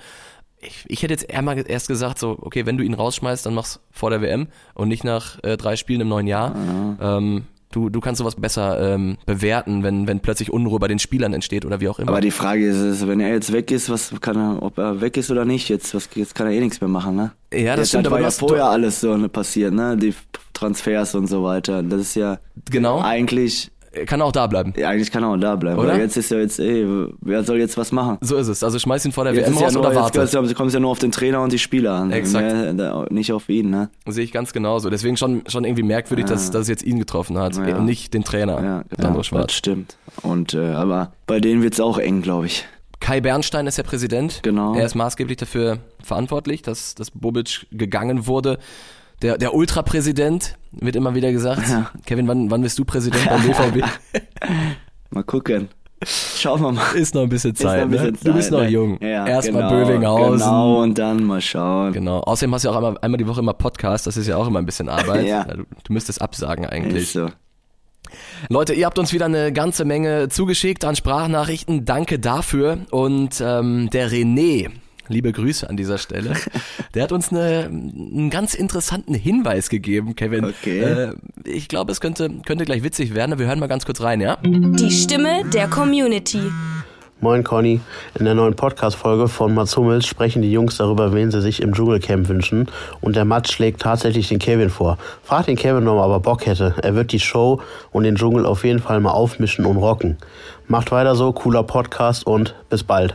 Ich, 0.60 0.84
ich 0.86 1.02
hätte 1.02 1.14
jetzt 1.14 1.28
eher 1.28 1.42
mal 1.42 1.58
erst 1.68 1.88
gesagt, 1.88 2.18
so, 2.18 2.38
okay, 2.40 2.66
wenn 2.66 2.76
du 2.76 2.84
ihn 2.84 2.94
rausschmeißt, 2.94 3.44
dann 3.46 3.54
mach's 3.54 3.80
vor 3.90 4.10
der 4.10 4.22
WM 4.22 4.46
und 4.74 4.88
nicht 4.88 5.04
nach 5.04 5.42
äh, 5.42 5.56
drei 5.56 5.76
Spielen 5.76 6.00
im 6.00 6.08
neuen 6.08 6.28
Jahr. 6.28 6.54
Ähm, 7.00 7.44
du, 7.72 7.90
du 7.90 8.00
kannst 8.00 8.20
sowas 8.20 8.36
besser 8.36 8.94
ähm, 8.94 9.16
bewerten, 9.26 9.82
wenn, 9.82 10.06
wenn 10.06 10.20
plötzlich 10.20 10.52
Unruhe 10.52 10.78
bei 10.78 10.88
den 10.88 10.98
Spielern 10.98 11.32
entsteht 11.32 11.64
oder 11.64 11.80
wie 11.80 11.88
auch 11.88 11.98
immer. 11.98 12.10
Aber 12.10 12.20
die 12.20 12.30
Frage 12.30 12.66
ist, 12.66 12.76
ist, 12.76 13.08
wenn 13.08 13.18
er 13.18 13.30
jetzt 13.30 13.52
weg 13.52 13.70
ist, 13.70 13.90
was 13.90 14.12
kann 14.20 14.36
er, 14.36 14.62
ob 14.62 14.78
er 14.78 15.00
weg 15.00 15.16
ist 15.16 15.30
oder 15.30 15.44
nicht, 15.44 15.68
jetzt, 15.68 15.94
was, 15.94 16.08
jetzt 16.14 16.34
kann 16.34 16.46
er 16.46 16.52
eh 16.52 16.60
nichts 16.60 16.80
mehr 16.80 16.88
machen, 16.88 17.16
ne? 17.16 17.32
ja, 17.52 17.74
das 17.74 17.78
jetzt 17.78 17.88
stimmt, 17.88 18.04
war 18.04 18.12
aber 18.12 18.18
du 18.18 18.24
ja 18.24 18.30
vorher 18.30 18.66
alles 18.66 19.00
so 19.00 19.28
passiert, 19.28 19.74
ne? 19.74 19.96
Die 19.96 20.14
Transfers 20.62 21.14
und 21.14 21.26
so 21.26 21.42
weiter. 21.44 21.82
Das 21.82 22.00
ist 22.00 22.14
ja 22.14 22.38
Genau. 22.70 23.00
eigentlich, 23.00 23.70
kann 24.06 24.22
auch 24.22 24.32
da 24.32 24.46
bleiben. 24.46 24.72
ja, 24.76 24.88
eigentlich 24.88 25.10
kann 25.10 25.22
er 25.22 25.28
auch 25.30 25.36
da 25.36 25.54
bleiben. 25.56 25.78
Oder? 25.78 25.90
Weil 25.92 26.00
jetzt 26.00 26.16
ist 26.16 26.30
ja 26.30 26.38
jetzt, 26.38 26.58
ey, 26.58 26.86
wer 27.20 27.44
soll 27.44 27.58
jetzt 27.58 27.76
was 27.76 27.92
machen? 27.92 28.16
So 28.22 28.36
ist 28.36 28.48
es. 28.48 28.64
Also 28.64 28.78
schmeiß 28.78 29.04
ihn 29.04 29.12
vor 29.12 29.24
der 29.24 29.34
Jetzt 29.34 29.48
WM 29.50 29.54
ja 29.58 29.64
raus 29.66 29.72
nur, 29.74 29.80
oder 29.82 29.90
jetzt 29.90 30.00
warte. 30.00 30.20
es 30.22 30.32
ja- 30.32 30.54
kommt 30.54 30.68
es 30.68 30.74
ja 30.74 30.80
nur 30.80 30.90
auf 30.90 30.98
den 30.98 31.12
Trainer 31.12 31.42
und 31.42 31.52
die 31.52 31.58
Spieler 31.58 31.92
an. 31.92 32.10
Exakt. 32.10 32.46
Mehr, 32.46 32.72
da- 32.72 33.06
nicht 33.10 33.32
auf 33.32 33.48
ihn, 33.50 33.68
ne? 33.68 33.90
Sehe 34.08 34.24
ich 34.24 34.32
ganz 34.32 34.54
genauso. 34.54 34.88
Deswegen 34.88 35.18
schon, 35.18 35.42
schon 35.46 35.64
irgendwie 35.64 35.82
merkwürdig, 35.82 36.24
dass, 36.24 36.50
dass 36.50 36.62
es 36.62 36.68
jetzt 36.68 36.82
ihn 36.84 36.98
getroffen 36.98 37.36
hat 37.38 37.54
Ja. 37.56 37.76
und 37.76 37.84
nicht 37.84 38.14
den 38.14 38.24
Trainer, 38.24 38.62
Ja, 38.62 38.84
Sandro 38.98 39.18
ja 39.18 39.24
Schwarz. 39.24 39.46
das 39.48 39.56
stimmt. 39.56 39.96
Und 40.22 40.54
äh, 40.54 40.70
aber 40.70 41.12
bei 41.26 41.38
denen 41.40 41.62
wird's 41.62 41.78
auch 41.80 41.98
eng, 41.98 42.22
glaube 42.22 42.46
ich. 42.46 42.64
Kai 43.00 43.20
Bernstein 43.20 43.66
ist 43.66 43.76
der 43.76 43.82
Präsident. 43.82 44.40
Genau. 44.42 44.74
Er 44.74 44.86
ist 44.86 44.94
maßgeblich 44.94 45.36
dafür 45.36 45.78
verantwortlich, 46.02 46.62
dass, 46.62 46.94
dass 46.94 47.10
Bobic 47.10 47.66
gegangen 47.72 48.26
wurde. 48.28 48.58
Der, 49.22 49.38
der 49.38 49.54
Ultrapräsident 49.54 50.56
wird 50.72 50.96
immer 50.96 51.14
wieder 51.14 51.30
gesagt. 51.32 51.68
Ja. 51.68 51.90
Kevin, 52.06 52.26
wann, 52.28 52.50
wann 52.50 52.62
bist 52.62 52.78
du 52.78 52.84
Präsident 52.84 53.24
beim 53.24 53.42
BVB? 53.42 53.84
Mal 55.10 55.24
gucken. 55.24 55.68
Schauen 56.04 56.60
wir 56.62 56.72
mal. 56.72 56.94
ist 56.94 57.14
noch 57.14 57.22
ein 57.22 57.28
bisschen 57.28 57.54
Zeit. 57.54 57.82
ein 57.82 57.90
bisschen 57.90 58.12
ne? 58.12 58.18
Du 58.24 58.32
bist 58.32 58.48
Zeit, 58.48 58.58
noch 58.58 58.64
ne? 58.64 58.70
jung. 58.70 58.98
Ja, 59.00 59.24
Erstmal 59.24 59.62
genau, 59.62 59.84
Bövinghausen. 59.84 60.38
Genau, 60.38 60.82
und 60.82 60.98
dann 60.98 61.22
mal 61.22 61.40
schauen. 61.40 61.92
Genau. 61.92 62.18
Außerdem 62.20 62.52
hast 62.54 62.64
du 62.64 62.68
ja 62.68 62.72
auch 62.72 62.76
einmal, 62.78 62.98
einmal 63.02 63.18
die 63.18 63.28
Woche 63.28 63.40
immer 63.40 63.52
Podcast. 63.52 64.08
Das 64.08 64.16
ist 64.16 64.26
ja 64.26 64.36
auch 64.36 64.48
immer 64.48 64.58
ein 64.58 64.66
bisschen 64.66 64.88
Arbeit. 64.88 65.26
Ja. 65.26 65.44
Du, 65.44 65.62
du 65.62 65.92
müsstest 65.92 66.20
absagen 66.20 66.66
eigentlich. 66.66 67.04
Ist 67.04 67.12
so. 67.12 67.28
Leute, 68.48 68.74
ihr 68.74 68.86
habt 68.86 68.98
uns 68.98 69.12
wieder 69.12 69.26
eine 69.26 69.52
ganze 69.52 69.84
Menge 69.84 70.28
zugeschickt 70.28 70.84
an 70.84 70.96
Sprachnachrichten. 70.96 71.84
Danke 71.84 72.18
dafür. 72.18 72.78
Und 72.90 73.40
ähm, 73.40 73.88
der 73.90 74.10
René, 74.10 74.70
liebe 75.08 75.32
Grüße 75.32 75.68
an 75.68 75.76
dieser 75.76 75.98
Stelle, 75.98 76.34
der 76.94 77.04
hat 77.04 77.12
uns 77.12 77.30
eine, 77.30 77.64
einen 77.66 78.30
ganz 78.30 78.54
interessanten 78.54 79.14
Hinweis 79.14 79.68
gegeben, 79.68 80.14
Kevin. 80.16 80.44
Okay. 80.44 80.80
Äh, 80.80 81.14
ich 81.44 81.68
glaube, 81.68 81.92
es 81.92 82.00
könnte, 82.00 82.30
könnte 82.46 82.64
gleich 82.64 82.82
witzig 82.82 83.14
werden. 83.14 83.38
Wir 83.38 83.46
hören 83.46 83.58
mal 83.58 83.68
ganz 83.68 83.86
kurz 83.86 84.00
rein, 84.00 84.20
ja? 84.20 84.38
Die 84.42 84.90
Stimme 84.90 85.44
der 85.52 85.68
Community. 85.68 86.50
Moin 87.22 87.44
Conny, 87.44 87.80
in 88.18 88.24
der 88.24 88.34
neuen 88.34 88.56
Podcast-Folge 88.56 89.28
von 89.28 89.54
Mats 89.54 89.76
Hummels 89.76 90.08
sprechen 90.08 90.42
die 90.42 90.50
Jungs 90.50 90.78
darüber, 90.78 91.12
wen 91.12 91.30
sie 91.30 91.40
sich 91.40 91.62
im 91.62 91.72
Dschungelcamp 91.72 92.28
wünschen. 92.28 92.66
Und 93.00 93.14
der 93.14 93.24
Mats 93.24 93.52
schlägt 93.52 93.80
tatsächlich 93.80 94.26
den 94.26 94.40
Kevin 94.40 94.70
vor. 94.70 94.98
Fragt 95.22 95.46
den 95.46 95.54
Kevin, 95.54 95.86
ob 95.86 95.98
er 95.98 96.02
aber 96.02 96.18
Bock 96.18 96.46
hätte. 96.46 96.74
Er 96.82 96.96
wird 96.96 97.12
die 97.12 97.20
Show 97.20 97.60
und 97.92 98.02
den 98.02 98.16
Dschungel 98.16 98.44
auf 98.44 98.64
jeden 98.64 98.80
Fall 98.80 98.98
mal 98.98 99.12
aufmischen 99.12 99.66
und 99.66 99.76
rocken. 99.76 100.16
Macht 100.66 100.90
weiter 100.90 101.14
so, 101.14 101.30
cooler 101.32 101.62
Podcast 101.62 102.26
und 102.26 102.56
bis 102.68 102.82
bald. 102.82 103.14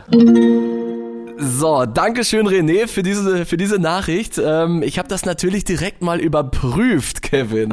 So, 1.40 1.86
danke 1.86 2.24
schön 2.24 2.48
René 2.48 2.88
für 2.88 3.04
diese 3.04 3.46
für 3.46 3.56
diese 3.56 3.78
Nachricht. 3.78 4.40
Ähm, 4.44 4.82
ich 4.82 4.98
habe 4.98 5.06
das 5.06 5.24
natürlich 5.24 5.62
direkt 5.62 6.02
mal 6.02 6.18
überprüft, 6.18 7.22
Kevin, 7.22 7.72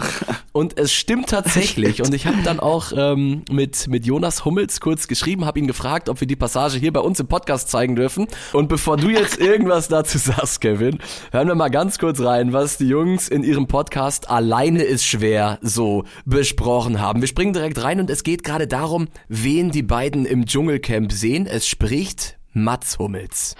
und 0.51 0.77
es 0.77 0.93
stimmt 0.93 1.31
tatsächlich. 1.31 2.03
Und 2.03 2.13
ich 2.13 2.27
habe 2.27 2.37
dann 2.43 2.59
auch 2.59 2.91
ähm, 2.95 3.41
mit 3.49 3.87
mit 3.87 4.05
Jonas 4.05 4.45
Hummels 4.45 4.79
kurz 4.81 5.07
geschrieben, 5.07 5.45
habe 5.45 5.57
ihn 5.57 5.65
gefragt, 5.65 6.09
ob 6.09 6.19
wir 6.19 6.27
die 6.27 6.35
Passage 6.35 6.77
hier 6.77 6.93
bei 6.93 6.99
uns 6.99 7.19
im 7.19 7.25
Podcast 7.25 7.71
zeigen 7.71 7.95
dürfen. 7.95 8.27
Und 8.53 8.67
bevor 8.67 8.97
du 8.97 9.09
jetzt 9.09 9.39
irgendwas 9.39 9.87
dazu 9.87 10.19
sagst, 10.19 10.61
Kevin, 10.61 10.99
hören 11.31 11.47
wir 11.47 11.55
mal 11.55 11.69
ganz 11.69 11.97
kurz 11.97 12.21
rein, 12.21 12.53
was 12.53 12.77
die 12.77 12.87
Jungs 12.87 13.29
in 13.29 13.43
ihrem 13.43 13.65
Podcast 13.65 14.29
Alleine 14.29 14.83
ist 14.83 15.05
schwer 15.05 15.57
so 15.63 16.03
besprochen 16.23 17.01
haben. 17.01 17.21
Wir 17.21 17.27
springen 17.27 17.53
direkt 17.53 17.81
rein 17.81 17.99
und 17.99 18.11
es 18.11 18.21
geht 18.21 18.43
gerade 18.43 18.67
darum, 18.67 19.07
wen 19.27 19.71
die 19.71 19.81
beiden 19.81 20.27
im 20.27 20.45
Dschungelcamp 20.45 21.11
sehen. 21.11 21.47
Es 21.47 21.67
spricht 21.67 22.34
Mats 22.55 22.97
Hummels. 22.97 23.55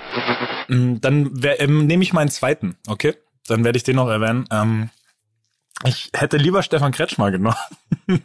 Mm, 0.68 0.96
Dann 1.02 1.40
ähm, 1.60 1.86
nehme 1.86 2.02
ich 2.04 2.14
meinen 2.14 2.30
zweiten, 2.32 2.76
okay? 2.88 3.14
Dann 3.48 3.64
werde 3.64 3.78
ich 3.78 3.84
den 3.84 3.98
noch 3.98 4.10
erwähnen. 4.10 4.48
Ähm, 4.52 4.90
ich 5.84 6.10
hätte 6.16 6.38
lieber 6.38 6.64
Stefan 6.64 6.92
Kretschmer 6.94 7.30
genommen. 7.32 7.56
Mit 8.08 8.24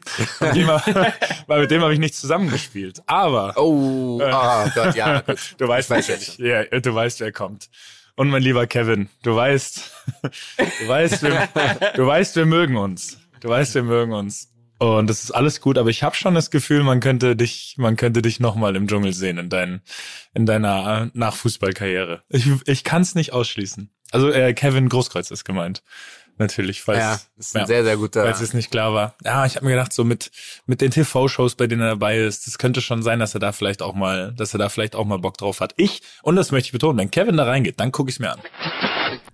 dem 0.54 0.68
hab- 0.68 0.86
Weil 1.48 1.60
mit 1.62 1.70
dem 1.70 1.82
habe 1.82 1.92
ich 1.92 1.98
nicht 1.98 2.14
zusammengespielt. 2.14 3.02
Aber 3.06 3.54
Oh, 3.56 4.20
ah 4.22 4.68
Gott, 4.74 4.94
ja, 4.94 5.20
gut. 5.26 5.56
du 5.58 5.66
weißt 5.68 5.90
weiß 5.90 6.08
natürlich, 6.08 6.38
ja, 6.38 6.64
du 6.64 6.94
weißt, 6.94 7.20
wer 7.20 7.32
kommt. 7.32 7.68
Und 8.16 8.28
mein 8.28 8.42
lieber 8.42 8.66
Kevin, 8.66 9.08
du 9.22 9.34
weißt, 9.34 9.90
du 10.80 10.88
weißt, 10.88 11.22
wir, 11.22 11.48
du 11.96 12.06
weißt, 12.06 12.36
wir 12.36 12.46
mögen 12.46 12.76
uns. 12.76 13.18
Du 13.40 13.48
weißt, 13.48 13.74
wir 13.74 13.82
mögen 13.82 14.12
uns. 14.12 14.49
Und 14.80 15.10
das 15.10 15.22
ist 15.22 15.32
alles 15.32 15.60
gut, 15.60 15.76
aber 15.76 15.90
ich 15.90 16.02
habe 16.02 16.16
schon 16.16 16.34
das 16.34 16.50
Gefühl, 16.50 16.82
man 16.82 17.00
könnte 17.00 17.36
dich, 17.36 17.74
man 17.76 17.96
könnte 17.96 18.22
dich 18.22 18.40
nochmal 18.40 18.76
im 18.76 18.88
Dschungel 18.88 19.12
sehen 19.12 19.36
in, 19.36 19.50
dein, 19.50 19.82
in 20.32 20.46
deiner 20.46 21.02
äh, 21.02 21.18
Nachfußballkarriere. 21.18 22.22
Ich, 22.30 22.46
ich 22.64 22.82
kann 22.82 23.02
es 23.02 23.14
nicht 23.14 23.34
ausschließen. 23.34 23.90
Also 24.10 24.30
äh, 24.30 24.54
Kevin 24.54 24.88
Großkreuz 24.88 25.30
ist 25.30 25.44
gemeint. 25.44 25.82
Natürlich, 26.40 26.80
falls, 26.80 26.98
Ja, 26.98 27.18
ist 27.38 27.54
ein 27.54 27.66
sehr, 27.66 27.84
sehr 27.84 27.98
guter. 27.98 28.22
falls 28.24 28.40
es 28.40 28.54
nicht 28.54 28.70
klar 28.70 28.94
war. 28.94 29.14
Ja, 29.22 29.44
ich 29.44 29.56
habe 29.56 29.66
mir 29.66 29.72
gedacht, 29.72 29.92
so 29.92 30.04
mit, 30.04 30.30
mit 30.64 30.80
den 30.80 30.90
TV-Shows, 30.90 31.54
bei 31.54 31.66
denen 31.66 31.82
er 31.82 31.90
dabei 31.90 32.16
ist, 32.18 32.46
das 32.46 32.56
könnte 32.56 32.80
schon 32.80 33.02
sein, 33.02 33.18
dass 33.18 33.34
er 33.34 33.40
da 33.40 33.52
vielleicht 33.52 33.82
auch 33.82 33.92
mal, 33.94 34.32
dass 34.36 34.54
er 34.54 34.58
da 34.58 34.70
vielleicht 34.70 34.96
auch 34.96 35.04
mal 35.04 35.18
Bock 35.18 35.36
drauf 35.36 35.60
hat. 35.60 35.74
Ich, 35.76 36.00
und 36.22 36.36
das 36.36 36.50
möchte 36.50 36.68
ich 36.68 36.72
betonen, 36.72 36.96
wenn 36.98 37.10
Kevin 37.10 37.36
da 37.36 37.44
reingeht, 37.44 37.78
dann 37.78 37.92
gucke 37.92 38.08
ich 38.08 38.16
es 38.16 38.20
mir 38.20 38.32
an. 38.32 38.38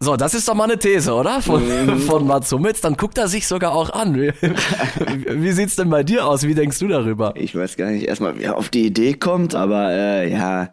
So, 0.01 0.17
das 0.17 0.35
ist 0.35 0.49
doch 0.49 0.55
mal 0.55 0.65
eine 0.65 0.79
These, 0.81 1.13
oder? 1.15 1.41
Von, 1.41 2.01
von 2.01 2.27
Mats 2.27 2.51
Hummels. 2.51 2.81
Dann 2.81 2.97
guckt 2.97 3.19
er 3.19 3.29
sich 3.29 3.47
sogar 3.47 3.73
auch 3.73 3.91
an. 3.91 4.17
Wie, 4.21 4.33
wie 5.43 5.53
sieht's 5.53 5.77
denn 5.77 5.89
bei 5.91 6.03
dir 6.03 6.27
aus? 6.27 6.43
Wie 6.43 6.55
denkst 6.55 6.81
du 6.81 6.89
darüber? 6.89 7.35
Ich 7.37 7.55
weiß 7.55 7.77
gar 7.77 7.91
nicht 7.91 8.09
erstmal, 8.09 8.37
wer 8.37 8.57
auf 8.57 8.69
die 8.69 8.85
Idee 8.85 9.15
kommt, 9.15 9.55
aber 9.55 9.93
äh, 9.93 10.31
ja, 10.33 10.71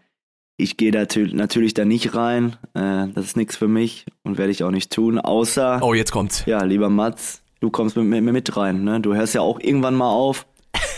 ich 0.57 0.77
gehe 0.77 0.91
da 0.91 1.01
tü- 1.03 1.35
natürlich 1.35 1.73
da 1.73 1.85
nicht 1.85 2.15
rein. 2.15 2.55
Äh, 2.73 3.07
das 3.13 3.25
ist 3.25 3.37
nichts 3.37 3.55
für 3.57 3.67
mich 3.67 4.05
und 4.23 4.37
werde 4.37 4.51
ich 4.51 4.63
auch 4.63 4.71
nicht 4.71 4.91
tun, 4.91 5.19
außer, 5.19 5.79
Oh, 5.81 5.93
jetzt 5.93 6.11
kommt's. 6.11 6.45
ja, 6.45 6.63
lieber 6.63 6.89
Mats, 6.89 7.41
du 7.59 7.69
kommst 7.69 7.95
mit, 7.97 8.05
mit 8.05 8.23
mir 8.23 8.33
mit 8.33 8.55
rein. 8.55 8.83
Ne? 8.83 8.99
Du 9.01 9.13
hörst 9.15 9.33
ja 9.35 9.41
auch 9.41 9.59
irgendwann 9.59 9.95
mal 9.95 10.09
auf 10.09 10.45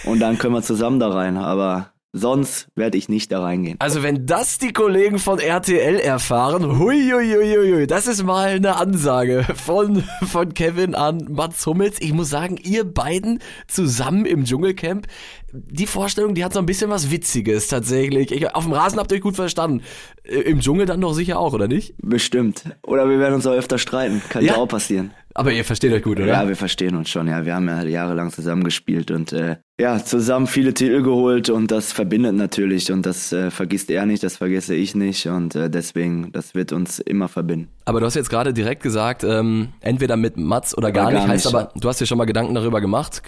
und 0.05 0.19
dann 0.19 0.38
können 0.38 0.53
wir 0.53 0.62
zusammen 0.62 1.00
da 1.00 1.09
rein, 1.09 1.38
aber 1.38 1.91
sonst 2.17 2.67
werde 2.75 2.98
ich 2.98 3.10
nicht 3.10 3.31
da 3.31 3.41
reingehen. 3.41 3.75
Also 3.79 4.01
wenn 4.01 4.25
das 4.25 4.57
die 4.57 4.72
Kollegen 4.72 5.19
von 5.19 5.38
RTL 5.39 6.00
erfahren, 6.00 6.79
hui, 6.79 7.12
hui, 7.12 7.27
hui, 7.34 7.72
hui, 7.74 7.88
das 7.88 8.07
ist 8.07 8.24
mal 8.24 8.48
eine 8.55 8.77
Ansage 8.77 9.45
von, 9.55 10.03
von 10.27 10.53
Kevin 10.53 10.95
an 10.95 11.27
Mats 11.29 11.65
Hummels. 11.65 11.98
Ich 12.00 12.13
muss 12.13 12.29
sagen, 12.29 12.57
ihr 12.63 12.86
beiden 12.86 13.39
zusammen 13.67 14.25
im 14.25 14.45
Dschungelcamp, 14.45 15.07
die 15.51 15.88
Vorstellung, 15.88 16.36
die 16.36 16.43
hat 16.45 16.53
so 16.53 16.60
ein 16.60 16.65
bisschen 16.65 16.89
was 16.89 17.12
Witziges 17.12 17.67
tatsächlich. 17.67 18.31
Ich, 18.31 18.55
auf 18.55 18.63
dem 18.63 18.74
Rasen 18.74 19.00
habt 19.00 19.12
ihr 19.12 19.15
euch 19.17 19.22
gut 19.22 19.36
verstanden. 19.36 19.81
Äh, 20.24 20.39
Im 20.41 20.60
Dschungel 20.62 20.86
dann 20.86 21.01
doch 21.01 21.13
sicher 21.13 21.39
auch, 21.39 21.53
oder 21.53 21.67
nicht? 21.67 21.93
Bestimmt. 21.98 22.63
Oder 22.84 23.10
wir 23.10 23.19
werden 23.19 23.36
uns 23.36 23.45
auch 23.48 23.53
öfter 23.53 23.77
streiten. 23.77 24.22
Kann 24.29 24.43
Ja. 24.43 24.55
auch 24.55 24.67
passieren. 24.67 25.12
Aber 25.38 25.51
ihr 25.51 25.65
versteht 25.65 25.92
euch 25.92 26.01
gut, 26.01 26.18
oder? 26.18 26.27
Ja, 26.27 26.48
wir 26.48 26.56
verstehen 26.56 26.96
uns 26.96 27.10
schon. 27.10 27.27
Ja, 27.27 27.46
wir 27.46 27.56
haben 27.56 27.68
ja 27.68 27.84
jahrelang 27.84 28.32
zusammengespielt 28.32 29.12
und 29.12 29.34
äh, 29.34 29.58
ja, 29.77 30.01
zusammen 30.01 30.48
viele 30.48 30.74
Titel 30.74 31.04
geholt 31.04 31.50
und 31.50 31.72
das 31.72 31.92
verbindet 31.92 32.36
natürlich 32.36 32.89
und 32.89 33.06
das 33.06 33.34
äh, 33.34 33.51
vergisst 33.51 33.92
er 33.92 34.06
nicht, 34.06 34.24
das 34.24 34.38
vergesse 34.38 34.75
ich 34.75 34.96
nicht 34.96 35.27
und 35.27 35.54
äh, 35.56 35.70
deswegen, 35.70 36.32
das 36.32 36.56
wird 36.56 36.72
uns 36.72 37.00
immer 37.00 37.27
verbinden. 37.27 37.68
Aber 37.84 38.00
du 38.00 38.06
hast 38.06 38.15
jetzt 38.15 38.30
gerade 38.30 38.54
direkt 38.54 38.82
gesagt, 38.82 39.25
ähm, 39.25 39.74
entweder 39.82 40.15
mit 40.15 40.38
Mats 40.38 40.75
oder 40.77 40.94
gar, 40.94 41.12
gar 41.12 41.20
nicht. 41.20 41.27
Heißt 41.27 41.46
nicht. 41.48 41.54
aber, 41.54 41.70
du 41.75 41.89
hast 41.89 42.00
dir 42.00 42.06
schon 42.06 42.18
mal 42.18 42.24
Gedanken 42.24 42.56
darüber 42.56 42.80
gemacht? 42.80 43.22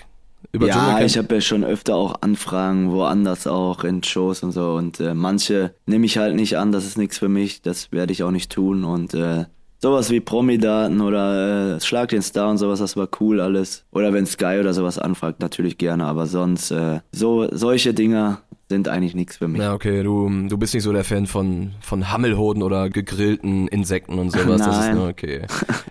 Über 0.53 0.67
ja, 0.67 1.01
ich 1.01 1.17
habe 1.17 1.35
ja 1.35 1.41
schon 1.41 1.65
öfter 1.65 1.95
auch 1.95 2.21
Anfragen, 2.21 2.89
woanders 2.93 3.47
auch 3.47 3.83
in 3.83 4.01
Shows 4.01 4.43
und 4.43 4.53
so 4.53 4.75
und 4.75 5.01
äh, 5.01 5.13
manche 5.13 5.73
nehme 5.85 6.05
ich 6.05 6.17
halt 6.17 6.35
nicht 6.35 6.57
an, 6.57 6.71
das 6.71 6.85
ist 6.85 6.97
nichts 6.97 7.17
für 7.17 7.27
mich, 7.27 7.61
das 7.63 7.91
werde 7.91 8.13
ich 8.13 8.23
auch 8.23 8.31
nicht 8.31 8.49
tun 8.49 8.85
und 8.85 9.13
äh, 9.13 9.43
sowas 9.79 10.09
wie 10.09 10.19
Promi-Daten 10.19 11.01
oder 11.01 11.75
äh, 11.75 11.81
Schlag 11.81 12.09
den 12.09 12.21
Star 12.21 12.49
und 12.49 12.57
sowas, 12.57 12.79
das 12.79 12.97
war 12.97 13.07
cool 13.19 13.39
alles. 13.41 13.85
Oder 13.91 14.13
wenn 14.13 14.25
Sky 14.25 14.57
oder 14.59 14.73
sowas 14.73 14.97
anfragt, 14.97 15.39
natürlich 15.39 15.77
gerne, 15.77 16.05
aber 16.05 16.25
sonst 16.25 16.71
äh, 16.71 16.99
so 17.11 17.47
solche 17.51 17.93
Dinger 17.93 18.41
sind 18.69 18.89
eigentlich 18.89 19.15
nichts 19.15 19.37
für 19.37 19.47
mich. 19.47 19.61
Ja, 19.61 19.73
okay, 19.73 20.03
du, 20.03 20.29
du 20.49 20.57
bist 20.57 20.73
nicht 20.73 20.83
so 20.83 20.91
der 20.91 21.05
Fan 21.05 21.25
von, 21.25 21.71
von 21.79 22.11
Hammelhoden 22.11 22.61
oder 22.63 22.89
gegrillten 22.89 23.67
Insekten 23.69 24.19
und 24.19 24.31
sowas. 24.31 24.59
Das 24.59 24.75
ist 24.79 24.85
Nein. 24.87 24.95
nur 24.95 25.07
okay. 25.07 25.43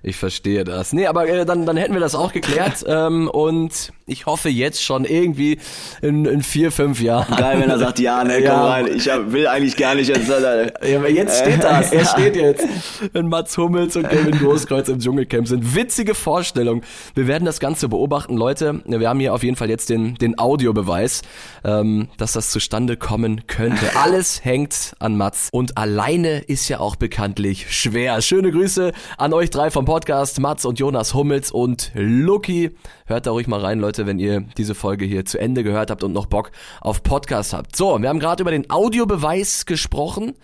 Ich 0.02 0.16
verstehe 0.16 0.62
das. 0.64 0.92
Nee, 0.92 1.06
aber 1.06 1.26
äh, 1.26 1.46
dann, 1.46 1.64
dann 1.64 1.78
hätten 1.78 1.94
wir 1.94 2.00
das 2.00 2.14
auch 2.14 2.32
geklärt. 2.34 2.84
ähm, 2.86 3.28
und 3.28 3.92
ich 4.04 4.26
hoffe 4.26 4.50
jetzt 4.50 4.82
schon 4.84 5.04
irgendwie 5.06 5.58
in, 6.02 6.26
in 6.26 6.42
vier, 6.42 6.70
fünf 6.70 7.00
Jahren. 7.00 7.34
Geil, 7.36 7.60
wenn 7.60 7.70
er 7.70 7.78
sagt, 7.78 7.98
ja, 7.98 8.22
ne, 8.22 8.34
komm 8.36 8.44
Ja. 8.44 8.66
rein. 8.68 8.86
Ich 8.94 9.08
hab, 9.08 9.32
will 9.32 9.46
eigentlich 9.48 9.76
gar 9.76 9.94
nicht. 9.94 10.08
Jetzt, 10.08 10.28
äh, 10.28 10.70
Ja, 10.92 10.98
aber 10.98 11.10
jetzt 11.10 11.40
steht 11.40 11.64
das. 11.64 11.92
Er 11.92 12.04
steht 12.04 12.36
jetzt. 12.36 12.66
Wenn 13.14 13.28
Mats 13.28 13.56
Hummels 13.56 13.96
und 13.96 14.08
Kevin 14.08 14.38
Großkreuz 14.38 14.88
im 14.90 14.98
Dschungelcamp 14.98 15.48
sind. 15.48 15.74
Witzige 15.74 16.14
Vorstellung. 16.14 16.82
Wir 17.14 17.26
werden 17.26 17.46
das 17.46 17.58
Ganze 17.58 17.88
beobachten. 17.88 18.36
Leute, 18.36 18.82
wir 18.84 19.08
haben 19.08 19.18
hier 19.20 19.32
auf 19.32 19.42
jeden 19.42 19.56
Fall 19.56 19.70
jetzt 19.70 19.88
den, 19.88 20.14
den 20.16 20.38
Audiobeweis, 20.38 21.22
ähm, 21.64 22.08
dass 22.18 22.32
das 22.34 22.52
zustande 22.66 22.96
kommen 22.96 23.46
könnte. 23.46 23.94
Alles 23.94 24.44
hängt 24.44 24.96
an 24.98 25.16
Mats. 25.16 25.50
Und 25.52 25.78
alleine 25.78 26.40
ist 26.40 26.68
ja 26.68 26.80
auch 26.80 26.96
bekanntlich 26.96 27.72
schwer. 27.72 28.20
Schöne 28.20 28.50
Grüße 28.50 28.90
an 29.18 29.32
euch 29.32 29.50
drei 29.50 29.70
vom 29.70 29.84
Podcast. 29.84 30.40
Mats 30.40 30.64
und 30.64 30.80
Jonas 30.80 31.14
Hummels 31.14 31.52
und 31.52 31.92
Lucky. 31.94 32.72
Hört 33.06 33.26
da 33.26 33.30
ruhig 33.30 33.46
mal 33.46 33.60
rein, 33.60 33.78
Leute, 33.78 34.06
wenn 34.06 34.18
ihr 34.18 34.40
diese 34.56 34.74
Folge 34.74 35.04
hier 35.04 35.24
zu 35.24 35.38
Ende 35.38 35.62
gehört 35.62 35.92
habt 35.92 36.02
und 36.02 36.12
noch 36.12 36.26
Bock 36.26 36.50
auf 36.80 37.04
Podcast 37.04 37.52
habt. 37.52 37.76
So, 37.76 38.02
wir 38.02 38.08
haben 38.08 38.18
gerade 38.18 38.42
über 38.42 38.50
den 38.50 38.68
Audiobeweis 38.68 39.64
gesprochen. 39.64 40.34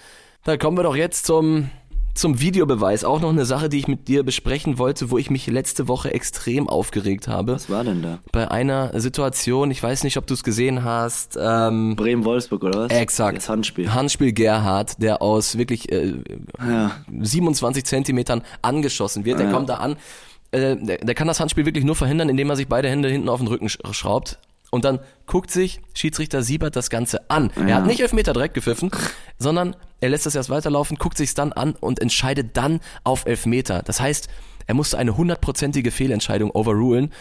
Da 0.44 0.56
kommen 0.56 0.76
wir 0.76 0.84
doch 0.84 0.94
jetzt 0.94 1.26
zum, 1.26 1.70
zum 2.14 2.40
Videobeweis. 2.40 3.04
Auch 3.04 3.20
noch 3.20 3.30
eine 3.30 3.44
Sache, 3.44 3.68
die 3.68 3.78
ich 3.78 3.88
mit 3.88 4.08
dir 4.08 4.22
besprechen 4.22 4.78
wollte, 4.78 5.10
wo 5.10 5.18
ich 5.18 5.30
mich 5.30 5.46
letzte 5.46 5.88
Woche 5.88 6.12
extrem 6.12 6.68
aufgeregt 6.68 7.28
habe. 7.28 7.54
was 7.54 7.70
war 7.70 7.84
denn 7.84 8.02
da? 8.02 8.18
Bei 8.32 8.50
einer 8.50 8.98
Situation, 9.00 9.70
ich 9.70 9.82
weiß 9.82 10.04
nicht, 10.04 10.16
ob 10.18 10.26
du 10.26 10.34
es 10.34 10.42
gesehen 10.44 10.84
hast, 10.84 11.38
ähm, 11.40 11.96
Bremen-Wolfsburg 11.96 12.62
oder 12.64 12.80
was? 12.80 12.92
Exakt. 12.92 13.38
Das 13.38 13.48
Handspiel. 13.48 13.92
Handspiel 13.94 14.32
Gerhard, 14.32 15.00
der 15.02 15.22
aus 15.22 15.56
wirklich 15.58 15.90
äh, 15.90 16.14
Ja. 16.66 16.92
27 17.20 17.84
Zentimetern 17.84 18.42
angeschossen 18.62 19.24
wird. 19.24 19.38
Der 19.38 19.46
Ja. 19.46 19.52
kommt 19.52 19.68
da 19.68 19.74
an. 19.76 19.96
Äh, 20.50 20.76
der, 20.76 20.98
der 20.98 21.14
kann 21.14 21.28
das 21.28 21.40
Handspiel 21.40 21.64
wirklich 21.64 21.84
nur 21.84 21.96
verhindern, 21.96 22.28
indem 22.28 22.50
er 22.50 22.56
sich 22.56 22.68
beide 22.68 22.88
Hände 22.90 23.08
hinten 23.08 23.28
auf 23.30 23.38
den 23.40 23.48
Rücken 23.48 23.68
sch 23.70 23.78
schraubt. 23.92 24.38
Und 24.72 24.86
dann 24.86 25.00
guckt 25.26 25.50
sich 25.50 25.82
Schiedsrichter 25.92 26.42
Siebert 26.42 26.76
das 26.76 26.88
Ganze 26.88 27.30
an. 27.30 27.50
Er 27.66 27.74
hat 27.74 27.86
nicht 27.86 28.00
Elfmeter 28.00 28.32
direkt 28.32 28.54
gepfiffen, 28.54 28.90
sondern 29.38 29.76
er 30.00 30.08
lässt 30.08 30.24
das 30.24 30.34
erst 30.34 30.48
weiterlaufen, 30.48 30.96
guckt 30.96 31.18
sich's 31.18 31.34
dann 31.34 31.52
an 31.52 31.74
und 31.78 32.00
entscheidet 32.00 32.56
dann 32.56 32.80
auf 33.04 33.26
Elfmeter. 33.26 33.82
Das 33.82 34.00
heißt, 34.00 34.28
er 34.66 34.74
musste 34.74 34.96
eine 34.96 35.14
hundertprozentige 35.14 35.90
Fehlentscheidung 35.90 36.50
overrulen. 36.52 37.12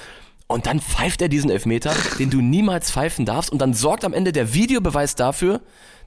Und 0.48 0.66
dann 0.66 0.80
pfeift 0.80 1.22
er 1.22 1.28
diesen 1.28 1.50
Elfmeter, 1.50 1.94
den 2.20 2.30
du 2.30 2.40
niemals 2.40 2.90
pfeifen 2.90 3.26
darfst. 3.26 3.52
Und 3.52 3.60
dann 3.60 3.74
sorgt 3.74 4.06
am 4.06 4.14
Ende 4.14 4.32
der 4.32 4.54
Videobeweis 4.54 5.16
dafür, 5.16 5.60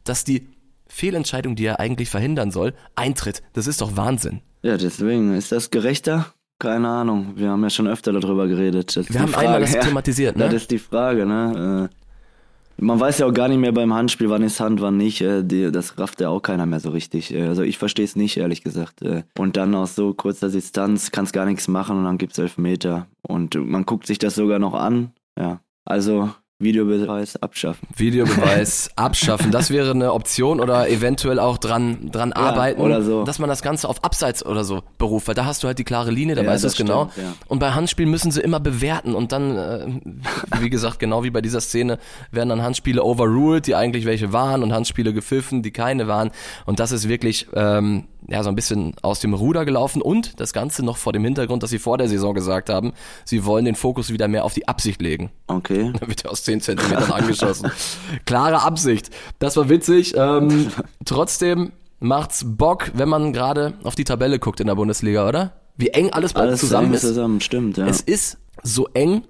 dass 0.04 0.24
die 0.24 0.48
Fehlentscheidung, 0.86 1.56
die 1.56 1.66
er 1.66 1.78
eigentlich 1.78 2.08
verhindern 2.08 2.52
soll, 2.52 2.72
eintritt. 2.96 3.42
Das 3.52 3.66
ist 3.66 3.82
doch 3.82 3.96
Wahnsinn. 3.96 4.40
ja, 4.62 4.78
deswegen. 4.78 5.34
Ist 5.34 5.52
das 5.52 5.70
gerechter? 5.70 6.32
Keine 6.64 6.88
Ahnung. 6.88 7.32
Wir 7.36 7.50
haben 7.50 7.62
ja 7.62 7.70
schon 7.70 7.86
öfter 7.86 8.12
darüber 8.12 8.46
geredet. 8.48 8.98
Wir 9.08 9.20
haben 9.20 9.34
einmal 9.34 9.60
das 9.60 9.74
ja. 9.74 9.80
thematisiert, 9.82 10.36
ne? 10.36 10.44
Das 10.44 10.54
ist 10.54 10.70
die 10.70 10.78
Frage, 10.78 11.26
ne? 11.26 11.88
Äh, 11.90 12.84
Man 12.84 12.98
weiß 12.98 13.18
ja 13.18 13.26
auch 13.26 13.32
gar 13.32 13.48
nicht 13.48 13.58
mehr 13.58 13.72
beim 13.72 13.92
Handspiel, 13.94 14.30
wann 14.30 14.42
ist 14.42 14.58
Hand, 14.60 14.80
wann 14.80 14.96
nicht. 14.96 15.20
Äh, 15.20 15.70
das 15.70 15.98
rafft 15.98 16.20
ja 16.20 16.30
auch 16.30 16.40
keiner 16.40 16.66
mehr 16.66 16.80
so 16.80 16.90
richtig. 16.90 17.32
Äh, 17.34 17.46
Also 17.46 17.62
ich 17.62 17.78
verstehe 17.78 18.04
es 18.04 18.16
nicht, 18.16 18.36
ehrlich 18.36 18.62
gesagt. 18.62 19.00
Und 19.38 19.56
dann 19.56 19.74
aus 19.74 19.94
so 19.94 20.14
kurzer 20.14 20.48
Distanz 20.48 21.10
kannst 21.10 21.32
gar 21.32 21.44
nichts 21.46 21.68
machen 21.68 21.98
und 21.98 22.04
dann 22.04 22.18
gibt's 22.18 22.38
elf 22.38 22.58
Meter. 22.58 23.06
Und 23.22 23.54
man 23.54 23.84
guckt 23.84 24.06
sich 24.06 24.18
das 24.18 24.34
sogar 24.34 24.58
noch 24.58 24.74
an. 24.74 25.12
Ja. 25.38 25.60
Also 25.84 26.30
Videobeweis 26.60 27.34
abschaffen. 27.42 27.88
Videobeweis 27.96 28.90
abschaffen. 28.96 29.50
Das 29.50 29.70
wäre 29.70 29.90
eine 29.90 30.12
Option 30.12 30.60
oder 30.60 30.88
eventuell 30.88 31.40
auch 31.40 31.58
dran, 31.58 32.10
dran 32.12 32.32
arbeiten, 32.32 32.80
oder 32.80 33.02
so. 33.02 33.24
dass 33.24 33.40
man 33.40 33.48
das 33.48 33.60
Ganze 33.60 33.88
auf 33.88 34.04
Abseits 34.04 34.46
oder 34.46 34.62
so 34.62 34.82
beruft, 34.96 35.26
weil 35.26 35.34
da 35.34 35.46
hast 35.46 35.64
du 35.64 35.66
halt 35.66 35.80
die 35.80 35.84
klare 35.84 36.12
Linie, 36.12 36.36
da 36.36 36.42
Ja, 36.42 36.48
weißt 36.48 36.62
du 36.62 36.68
es 36.68 36.76
genau. 36.76 37.10
ja. 37.16 37.34
Und 37.48 37.58
bei 37.58 37.72
Handspielen 37.72 38.08
müssen 38.08 38.30
sie 38.30 38.40
immer 38.40 38.60
bewerten 38.60 39.16
und 39.16 39.32
dann, 39.32 39.56
äh, 39.56 39.86
wie 40.60 40.70
gesagt, 40.70 41.00
genau 41.00 41.24
wie 41.24 41.30
bei 41.30 41.40
dieser 41.40 41.60
Szene, 41.60 41.98
werden 42.30 42.50
dann 42.50 42.62
Handspiele 42.62 43.02
overruled, 43.02 43.66
die 43.66 43.74
eigentlich 43.74 44.04
welche 44.04 44.32
waren 44.32 44.62
und 44.62 44.72
Handspiele 44.72 45.12
gepfiffen, 45.12 45.62
die 45.64 45.72
keine 45.72 46.06
waren. 46.06 46.30
Und 46.66 46.78
das 46.78 46.92
ist 46.92 47.08
wirklich 47.08 47.48
ähm, 47.54 48.04
ja 48.28 48.42
so 48.42 48.48
ein 48.48 48.54
bisschen 48.54 48.94
aus 49.02 49.20
dem 49.20 49.34
Ruder 49.34 49.64
gelaufen 49.64 50.00
und 50.02 50.40
das 50.40 50.52
Ganze 50.52 50.84
noch 50.84 50.96
vor 50.96 51.12
dem 51.12 51.24
Hintergrund, 51.24 51.62
dass 51.62 51.70
sie 51.70 51.78
vor 51.78 51.98
der 51.98 52.08
Saison 52.08 52.34
gesagt 52.34 52.68
haben, 52.70 52.92
sie 53.24 53.44
wollen 53.44 53.64
den 53.64 53.74
Fokus 53.74 54.10
wieder 54.12 54.28
mehr 54.28 54.44
auf 54.44 54.54
die 54.54 54.66
Absicht 54.68 55.00
legen. 55.02 55.30
Okay. 55.46 55.92
Da 56.00 56.08
wird 56.08 56.24
er 56.24 56.30
aus 56.32 56.42
10 56.44 56.60
Zentimetern 56.60 57.10
angeschossen. 57.12 57.70
Klare 58.26 58.62
Absicht. 58.62 59.10
Das 59.38 59.56
war 59.56 59.68
witzig. 59.68 60.14
Ähm, 60.16 60.68
trotzdem 61.04 61.72
macht's 62.00 62.44
Bock, 62.46 62.90
wenn 62.94 63.08
man 63.08 63.32
gerade 63.32 63.74
auf 63.84 63.94
die 63.94 64.04
Tabelle 64.04 64.38
guckt 64.38 64.60
in 64.60 64.66
der 64.66 64.74
Bundesliga, 64.74 65.28
oder? 65.28 65.52
Wie 65.76 65.88
eng 65.88 66.10
alles, 66.12 66.32
bei- 66.32 66.40
Alles 66.42 66.60
zusammen 66.60 66.88
eng 66.88 66.94
ist. 66.94 67.00
zusammen, 67.02 67.40
stimmt, 67.40 67.76
ja. 67.76 67.86
Es 67.86 68.00
ist 68.00 68.38
so 68.62 68.88
eng 68.94 69.22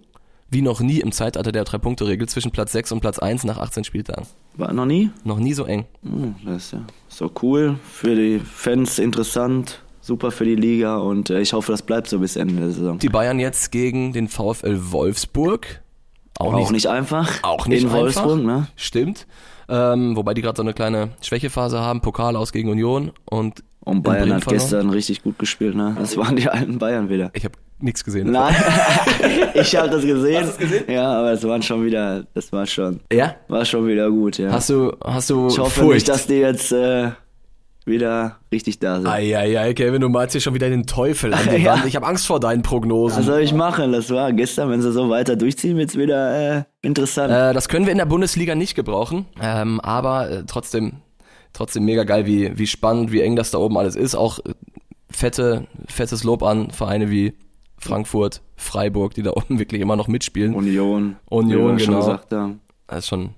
wie 0.50 0.62
noch 0.62 0.80
nie 0.80 1.00
im 1.00 1.10
Zeitalter 1.10 1.50
der 1.52 1.64
Drei-Punkte-Regel 1.64 2.28
zwischen 2.28 2.50
Platz 2.52 2.72
6 2.72 2.92
und 2.92 3.00
Platz 3.00 3.18
1 3.18 3.44
nach 3.44 3.58
18 3.58 3.82
Spieltagen. 3.84 4.26
War 4.56 4.73
noch 4.73 4.87
nie? 4.87 5.11
Noch 5.25 5.38
nie 5.38 5.52
so 5.54 5.64
eng. 5.64 5.84
Hm, 6.02 6.34
Das 6.44 6.56
ist 6.66 6.73
ja 6.73 6.80
so 7.08 7.30
cool. 7.42 7.76
Für 7.90 8.14
die 8.14 8.38
Fans 8.40 8.99
interessant. 8.99 9.80
Super 10.00 10.30
für 10.30 10.44
die 10.44 10.54
Liga 10.54 10.99
und 10.99 11.30
äh, 11.30 11.40
ich 11.40 11.54
hoffe, 11.54 11.73
das 11.73 11.80
bleibt 11.80 12.08
so 12.08 12.18
bis 12.18 12.37
Ende 12.37 12.54
der 12.56 12.70
Saison. 12.70 12.99
Die 12.99 13.08
Bayern 13.08 13.40
jetzt 13.40 13.73
gegen 13.73 14.12
den 14.12 14.28
VfL 14.28 14.78
Wolfsburg. 14.92 15.80
Auch, 16.38 16.52
Auch 16.52 16.70
nicht 16.73 16.88
einfach. 16.88 17.30
Auch 17.42 17.66
nicht 17.66 17.84
In 17.84 17.90
Wolfsburg, 17.92 18.32
einfach. 18.40 18.44
ne? 18.44 18.66
Stimmt. 18.76 19.26
Ähm, 19.66 20.14
wobei 20.14 20.34
die 20.34 20.42
gerade 20.42 20.56
so 20.58 20.62
eine 20.62 20.75
kleine 20.75 21.11
Schwächephase 21.23 21.80
haben. 21.80 22.02
Pokal 22.02 22.37
aus 22.37 22.52
gegen 22.52 22.68
Union 22.68 23.12
und 23.25 23.64
Und 23.84 24.02
Bayern 24.02 24.32
hat 24.32 24.44
verloren. 24.44 24.60
gestern 24.62 24.90
richtig 24.90 25.22
gut 25.22 25.38
gespielt, 25.38 25.74
ne? 25.74 25.94
Das 25.98 26.16
waren 26.16 26.36
die 26.36 26.48
alten 26.48 26.78
Bayern 26.78 27.08
wieder. 27.10 27.30
Ich 27.34 27.44
habe 27.44 27.54
nichts 27.80 28.02
gesehen. 28.02 28.30
Nein, 28.30 28.54
ich 29.54 29.76
habe 29.76 29.90
das 29.90 30.02
gesehen. 30.02 30.42
Hast 30.46 30.58
gesehen? 30.58 30.84
Ja, 30.88 31.18
aber 31.18 31.32
es 31.32 31.44
waren 31.46 31.62
schon 31.62 31.84
wieder, 31.84 32.24
das 32.34 32.50
war 32.52 32.64
schon, 32.66 33.00
Ja? 33.12 33.34
war 33.48 33.64
schon 33.64 33.86
wieder 33.86 34.10
gut, 34.10 34.38
ja. 34.38 34.50
Hast 34.52 34.70
du, 34.70 34.92
hast 35.04 35.28
du 35.30 35.48
ich 35.48 35.58
hoffe 35.58 35.80
Furcht? 35.80 35.94
nicht, 35.94 36.08
dass 36.08 36.26
die 36.26 36.34
jetzt 36.36 36.72
äh, 36.72 37.10
wieder 37.84 38.36
richtig 38.50 38.78
da 38.78 38.96
sind. 38.96 39.06
Eieiei, 39.06 39.74
Kevin, 39.74 40.00
du 40.00 40.08
malst 40.08 40.32
hier 40.32 40.40
schon 40.40 40.54
wieder 40.54 40.70
den 40.70 40.86
Teufel 40.86 41.34
an 41.34 41.40
die 41.50 41.56
Ja. 41.62 41.74
Wand. 41.74 41.84
Ich 41.86 41.94
habe 41.96 42.06
Angst 42.06 42.26
vor 42.26 42.40
deinen 42.40 42.62
Prognosen. 42.62 43.18
Was 43.18 43.26
soll 43.26 43.40
ich 43.40 43.52
machen? 43.52 43.92
Das 43.92 44.08
war 44.10 44.32
gestern, 44.32 44.70
wenn 44.70 44.80
sie 44.80 44.90
so 44.92 45.10
weiter 45.10 45.36
durchziehen, 45.36 45.76
wird's 45.76 45.94
wieder 45.98 46.58
äh, 46.60 46.62
interessant. 46.80 47.30
Äh, 47.30 47.52
das 47.52 47.68
können 47.68 47.84
wir 47.84 47.92
in 47.92 47.98
der 47.98 48.06
Bundesliga 48.06 48.54
nicht 48.54 48.74
gebrauchen, 48.74 49.26
ähm, 49.42 49.78
aber 49.80 50.30
äh, 50.30 50.42
trotzdem, 50.46 50.94
trotzdem 51.54 51.87
mega 51.87 52.04
geil, 52.04 52.26
wie, 52.26 52.58
wie 52.58 52.66
spannend, 52.66 53.11
wie 53.11 53.23
eng 53.23 53.37
das 53.37 53.50
da 53.50 53.58
oben 53.58 53.78
alles 53.78 53.96
ist. 53.96 54.14
Auch 54.14 54.40
äh, 54.40 54.52
fette, 55.11 55.66
fettes 55.87 56.25
Lob 56.25 56.42
an 56.42 56.70
Vereine 56.70 57.11
wie 57.11 57.32
Frankfurt, 57.78 58.42
Freiburg, 58.56 59.14
die 59.14 59.23
da 59.23 59.30
oben 59.34 59.58
wirklich 59.58 59.80
immer 59.80 59.96
noch 59.96 60.08
mitspielen. 60.08 60.54
Union. 60.54 61.16
Union, 61.30 61.78
wir 61.78 61.84
schon 61.84 61.94
genau. 61.94 62.06
gesagt 62.06 62.32
haben. 62.32 62.61
Das 62.87 62.99
ist 62.99 63.08
schon, 63.08 63.30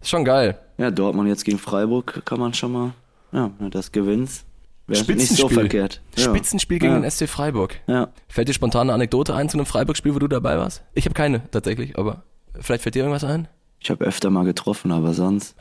ist 0.00 0.10
schon 0.10 0.24
geil. 0.24 0.58
Ja, 0.78 0.92
Dortmund 0.92 1.28
jetzt 1.28 1.44
gegen 1.44 1.58
Freiburg 1.58 2.22
kann 2.24 2.38
man 2.38 2.54
schon 2.54 2.72
mal, 2.72 2.92
ja, 3.32 3.50
das 3.70 3.90
gewinnst. 3.90 4.44
Wäre 4.86 5.00
nicht 5.00 5.28
so 5.28 5.34
Spitzenspiel. 5.34 5.58
verkehrt. 5.60 6.02
Ja. 6.16 6.24
Spitzenspiel 6.24 6.78
gegen 6.78 6.92
ja. 6.92 7.00
den 7.00 7.10
SC 7.10 7.26
Freiburg. 7.26 7.76
Ja. 7.86 8.08
Fällt 8.28 8.48
dir 8.48 8.52
spontan 8.52 8.82
eine 8.82 8.92
Anekdote 8.92 9.34
ein 9.34 9.48
zu 9.48 9.56
einem 9.56 9.64
Freiburg-Spiel, 9.64 10.14
wo 10.14 10.18
du 10.18 10.28
dabei 10.28 10.58
warst? 10.58 10.82
Ich 10.92 11.06
habe 11.06 11.14
keine 11.14 11.50
tatsächlich, 11.50 11.98
aber 11.98 12.22
vielleicht 12.60 12.82
fällt 12.82 12.94
dir 12.94 13.00
irgendwas 13.00 13.24
ein? 13.24 13.48
Ich 13.84 13.90
habe 13.90 14.02
öfter 14.06 14.30
mal 14.30 14.44
getroffen, 14.44 14.90
aber 14.92 15.12
sonst. 15.12 15.54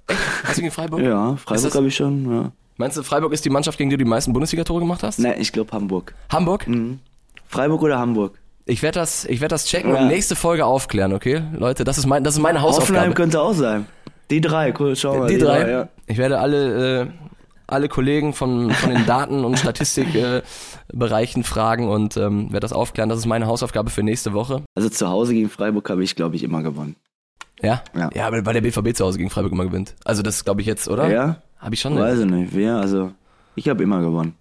Hast 0.46 0.58
du 0.58 0.62
gegen 0.62 0.72
Freiburg? 0.74 1.02
Ja, 1.04 1.36
Freiburg 1.36 1.76
habe 1.76 1.88
ich 1.88 1.96
schon, 1.96 2.32
ja. 2.32 2.52
Meinst 2.78 2.96
du, 2.98 3.04
Freiburg 3.04 3.34
ist 3.34 3.44
die 3.44 3.50
Mannschaft, 3.50 3.78
gegen 3.78 3.90
die 3.90 3.98
du 3.98 4.04
die 4.06 4.10
meisten 4.10 4.32
Bundesliga-Tore 4.34 4.80
gemacht 4.80 5.04
hast? 5.04 5.20
Ne, 5.20 5.36
ich 5.38 5.52
glaube 5.52 5.72
Hamburg. 5.74 6.16
Hamburg? 6.32 6.66
Freiburg 7.48 7.82
oder 7.84 8.00
Hamburg? 8.00 8.40
Ich 8.66 8.82
werde 8.82 9.00
das, 9.00 9.26
ich 9.26 9.42
werde 9.42 9.54
das 9.54 9.66
checken 9.66 9.94
Ja. 9.94 10.00
und 10.02 10.08
nächste 10.08 10.36
Folge 10.38 10.66
aufklären, 10.66 11.12
okay? 11.14 11.44
Leute, 11.54 11.84
das 11.84 11.98
ist 11.98 12.06
mein, 12.08 12.24
das 12.24 12.36
ist 12.36 12.40
meine 12.42 12.62
Hoffenheim 12.62 12.86
Hausaufgabe. 12.88 13.14
könnte 13.14 13.42
auch 13.42 13.54
sein. 13.54 13.86
Die 14.32 14.40
drei, 14.40 14.74
cool, 14.80 14.96
schau 14.96 15.20
mal. 15.20 15.28
Die 15.28 15.38
drei. 15.38 15.70
ja. 15.70 15.90
Ich 16.08 16.18
werde 16.18 16.40
alle, 16.40 17.02
äh, 17.02 17.08
alle 17.68 17.90
Kollegen 17.90 18.32
von, 18.34 18.72
von 18.72 18.90
den 18.90 19.06
Daten- 19.06 19.44
und 19.44 19.60
Statistikbereichen 19.60 21.42
äh, 21.42 21.46
fragen 21.46 21.90
und 21.90 22.16
ähm, 22.18 22.46
werde 22.54 22.62
das 22.62 22.74
aufklären. 22.74 23.10
Das 23.10 23.20
ist 23.20 23.26
meine 23.26 23.48
Hausaufgabe 23.48 23.90
für 23.90 24.02
nächste 24.02 24.32
Woche. 24.34 24.64
Also 24.76 24.90
zu 24.90 25.10
Hause 25.10 25.34
gegen 25.34 25.50
Freiburg 25.50 25.90
habe 25.90 26.04
ich, 26.04 26.16
glaube 26.16 26.38
ich, 26.38 26.44
immer 26.44 26.64
gewonnen. 26.64 26.96
Ja? 27.64 27.82
Ja. 27.96 28.10
Ja, 28.14 28.28
aber 28.28 28.46
weil 28.46 28.54
der 28.54 28.62
BVB 28.62 28.96
zu 28.96 29.06
Hause 29.06 29.18
gegen 29.18 29.30
Freiburg 29.30 29.54
immer 29.54 29.66
gewinnt. 29.66 29.96
Also 30.04 30.22
das 30.22 30.44
glaube 30.44 30.62
ich 30.62 30.68
jetzt, 30.68 30.88
oder? 30.88 31.10
Ja? 31.10 31.42
Habe 31.58 31.76
ich 31.76 31.82
schon. 31.82 31.98
Weiß 31.98 32.20
ich 32.20 32.26
nicht. 32.26 32.54
Wer? 32.54 32.76
Also, 32.76 33.12
ich 33.56 33.70
habe 33.70 33.82
immer 33.84 34.02
gewonnen. 34.02 34.36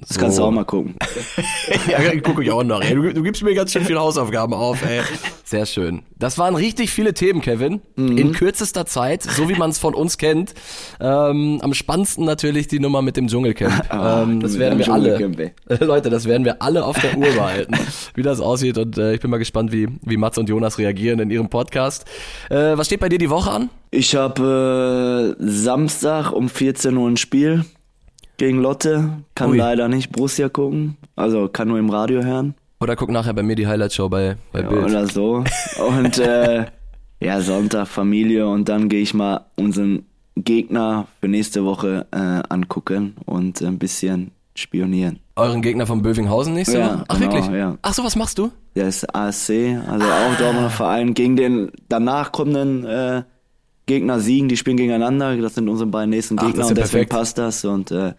Das 0.00 0.16
kannst 0.16 0.38
du 0.38 0.44
auch 0.44 0.52
mal 0.52 0.64
gucken. 0.64 0.94
ja, 1.88 1.98
guck 2.22 2.40
ich 2.40 2.50
auch 2.52 2.62
noch. 2.62 2.80
Ey. 2.80 2.94
Du, 2.94 3.12
du 3.12 3.22
gibst 3.22 3.42
mir 3.42 3.52
ganz 3.54 3.72
schön 3.72 3.84
viele 3.84 3.98
Hausaufgaben 3.98 4.54
auf, 4.54 4.84
ey. 4.84 5.00
Sehr 5.42 5.66
schön. 5.66 6.02
Das 6.16 6.38
waren 6.38 6.54
richtig 6.54 6.90
viele 6.90 7.14
Themen, 7.14 7.40
Kevin. 7.40 7.80
Mhm. 7.96 8.16
In 8.16 8.32
kürzester 8.32 8.86
Zeit, 8.86 9.24
so 9.24 9.48
wie 9.48 9.54
man 9.54 9.70
es 9.70 9.78
von 9.78 9.94
uns 9.94 10.16
kennt. 10.16 10.54
Ähm, 11.00 11.58
am 11.62 11.74
spannendsten 11.74 12.24
natürlich 12.24 12.68
die 12.68 12.78
Nummer 12.78 13.02
mit 13.02 13.16
dem 13.16 13.26
Dschungelcamp. 13.26 13.86
Ah, 13.98 14.22
ähm, 14.22 14.40
das 14.40 14.58
werden 14.58 14.78
wir 14.78 14.92
alle. 14.92 15.18
Leute, 15.80 16.10
das 16.10 16.26
werden 16.26 16.44
wir 16.44 16.62
alle 16.62 16.84
auf 16.84 17.00
der 17.00 17.16
Uhr 17.16 17.26
behalten, 17.32 17.74
wie 18.14 18.22
das 18.22 18.40
aussieht. 18.40 18.76
Und 18.78 18.98
äh, 18.98 19.14
ich 19.14 19.20
bin 19.20 19.30
mal 19.30 19.38
gespannt, 19.38 19.72
wie, 19.72 19.88
wie 20.02 20.16
Mats 20.16 20.38
und 20.38 20.48
Jonas 20.48 20.78
reagieren 20.78 21.18
in 21.18 21.30
ihrem 21.30 21.48
Podcast. 21.48 22.04
Äh, 22.50 22.76
was 22.76 22.86
steht 22.86 23.00
bei 23.00 23.08
dir 23.08 23.18
die 23.18 23.30
Woche 23.30 23.50
an? 23.50 23.70
Ich 23.90 24.14
habe 24.14 25.36
äh, 25.38 25.42
Samstag 25.44 26.32
um 26.32 26.48
14 26.48 26.96
Uhr 26.96 27.08
ein 27.08 27.16
Spiel 27.16 27.64
gegen 28.38 28.60
Lotte. 28.62 29.10
Kann 29.34 29.50
Ui. 29.50 29.58
leider 29.58 29.88
nicht 29.88 30.10
Borussia 30.12 30.48
gucken. 30.48 30.96
Also 31.16 31.48
kann 31.48 31.68
nur 31.68 31.78
im 31.78 31.90
Radio 31.90 32.22
hören. 32.24 32.54
Oder 32.80 32.96
guck 32.96 33.10
nachher 33.10 33.34
bei 33.34 33.42
mir 33.42 33.56
die 33.56 33.66
Highlight-Show 33.66 34.08
bei, 34.08 34.36
bei 34.52 34.60
Ja, 34.62 34.68
Bild. 34.68 34.84
oder 34.84 35.06
so. 35.06 35.44
Und 35.78 36.18
äh, 36.18 36.64
ja, 37.20 37.40
Sonntag 37.40 37.88
Familie 37.88 38.46
und 38.48 38.68
dann 38.68 38.88
gehe 38.88 39.00
ich 39.02 39.12
mal 39.12 39.46
unseren 39.56 40.04
Gegner 40.36 41.08
für 41.20 41.26
nächste 41.26 41.64
Woche 41.64 42.06
äh, 42.12 42.16
angucken 42.48 43.16
und 43.26 43.60
ein 43.60 43.78
bisschen 43.80 44.30
spionieren. 44.54 45.18
Euren 45.34 45.60
Gegner 45.62 45.84
von 45.86 46.02
Bövinghausen 46.02 46.54
nächste 46.54 46.78
Ja, 46.78 46.86
Woche? 46.86 47.04
Ach, 47.08 47.18
genau, 47.18 47.32
wirklich? 47.34 47.50
ja. 47.58 47.76
Ach 47.82 47.92
so, 47.92 48.04
was 48.04 48.14
machst 48.14 48.38
du? 48.38 48.52
Der 48.76 48.86
ist 48.86 49.12
ASC, 49.14 49.50
also 49.88 50.06
auch 50.06 50.36
Dortmunder 50.38 50.70
Verein, 50.70 51.14
gegen 51.14 51.34
den 51.34 51.72
danach 51.88 52.30
kommenden 52.30 52.84
äh, 52.84 53.22
Gegner 53.86 54.20
siegen. 54.20 54.48
Die 54.48 54.56
spielen 54.56 54.76
gegeneinander. 54.76 55.36
Das 55.38 55.56
sind 55.56 55.68
unsere 55.68 55.90
beiden 55.90 56.10
nächsten 56.10 56.38
Ach, 56.38 56.44
Gegner 56.46 56.58
das 56.58 56.66
ist 56.66 56.70
und 56.70 56.76
ja 56.78 56.82
deswegen 56.84 57.08
perfekt. 57.08 57.10
passt 57.10 57.38
das. 57.38 57.64
Und 57.64 57.90
äh, 57.90 58.12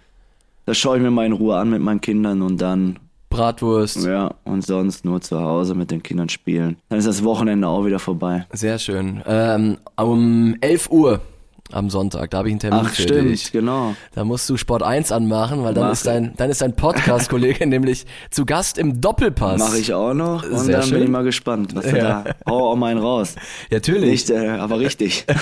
das 0.70 0.78
schaue 0.78 0.98
ich 0.98 1.02
mir 1.02 1.10
mal 1.10 1.26
in 1.26 1.32
Ruhe 1.34 1.58
an 1.58 1.72
mit 1.72 1.82
meinen 1.82 2.00
Kindern 2.00 2.44
und 2.44 2.62
dann, 2.62 3.00
Bratwurst. 3.32 4.06
ja, 4.06 4.36
und 4.44 4.64
sonst 4.64 5.04
nur 5.04 5.20
zu 5.20 5.42
Hause 5.42 5.74
mit 5.74 5.90
den 5.90 6.04
Kindern 6.04 6.30
spielen. 6.30 6.78
Dann 6.90 7.00
ist 7.00 7.08
das 7.08 7.24
Wochenende 7.24 7.68
auch 7.68 7.86
wieder 7.86 7.98
vorbei. 7.98 8.46
Sehr 8.52 8.78
schön. 8.78 9.24
Ähm, 9.26 9.80
um 9.98 10.56
11 10.62 10.92
Uhr 10.92 11.22
am 11.72 11.90
Sonntag, 11.90 12.32
da 12.32 12.40
habe 12.40 12.48
ich 12.50 12.54
einen 12.54 12.60
Termin 12.60 12.82
Ach, 12.86 12.90
für 12.90 13.02
stimmt, 13.04 13.30
dich. 13.30 13.52
genau. 13.52 13.96
Da 14.16 14.24
musst 14.24 14.50
du 14.50 14.58
Sport 14.58 14.84
1 14.84 15.12
anmachen, 15.12 15.64
weil 15.64 15.74
dann 15.74 15.86
Mach 15.86 15.92
ist 15.94 16.06
dein, 16.08 16.34
dann 16.38 16.50
ist 16.50 16.62
dein 16.62 16.76
Podcast-Kollege 16.76 17.66
nämlich 17.68 18.06
zu 18.32 18.46
Gast 18.46 18.78
im 18.78 19.00
Doppelpass. 19.02 19.60
Mache 19.60 19.78
ich 19.78 19.94
auch 19.94 20.14
noch 20.14 20.44
und 20.44 20.58
Sehr 20.60 20.78
dann 20.80 20.84
schön. 20.88 20.94
bin 20.96 21.04
ich 21.04 21.10
mal 21.10 21.24
gespannt, 21.24 21.76
was 21.76 21.92
Ja. 21.92 22.24
da. 22.24 22.36
Hau 22.48 22.72
auch 22.72 22.76
mal 22.76 22.88
einen 22.92 23.00
raus. 23.00 23.36
Natürlich. 23.72 24.10
Nicht, 24.10 24.30
äh, 24.30 24.48
aber 24.50 24.80
richtig. 24.80 25.26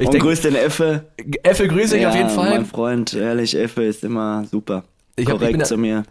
Ich 0.00 0.06
und 0.06 0.14
denk- 0.14 0.24
grüß 0.24 0.40
den 0.42 0.54
Effe. 0.56 1.04
Effe 1.42 1.68
grüße 1.68 1.96
ich 1.96 2.02
ja, 2.02 2.08
auf 2.10 2.16
jeden 2.16 2.30
Fall. 2.30 2.50
Mein 2.50 2.66
Freund, 2.66 3.14
ehrlich, 3.14 3.56
Effe 3.56 3.84
ist 3.84 4.02
immer 4.04 4.44
super. 4.50 4.84
Ich 5.16 5.26
hab- 5.26 5.34
ich 5.34 5.40
bin 5.40 5.48
Korrekt 5.52 5.66
zu 5.66 5.76
mir. 5.76 6.02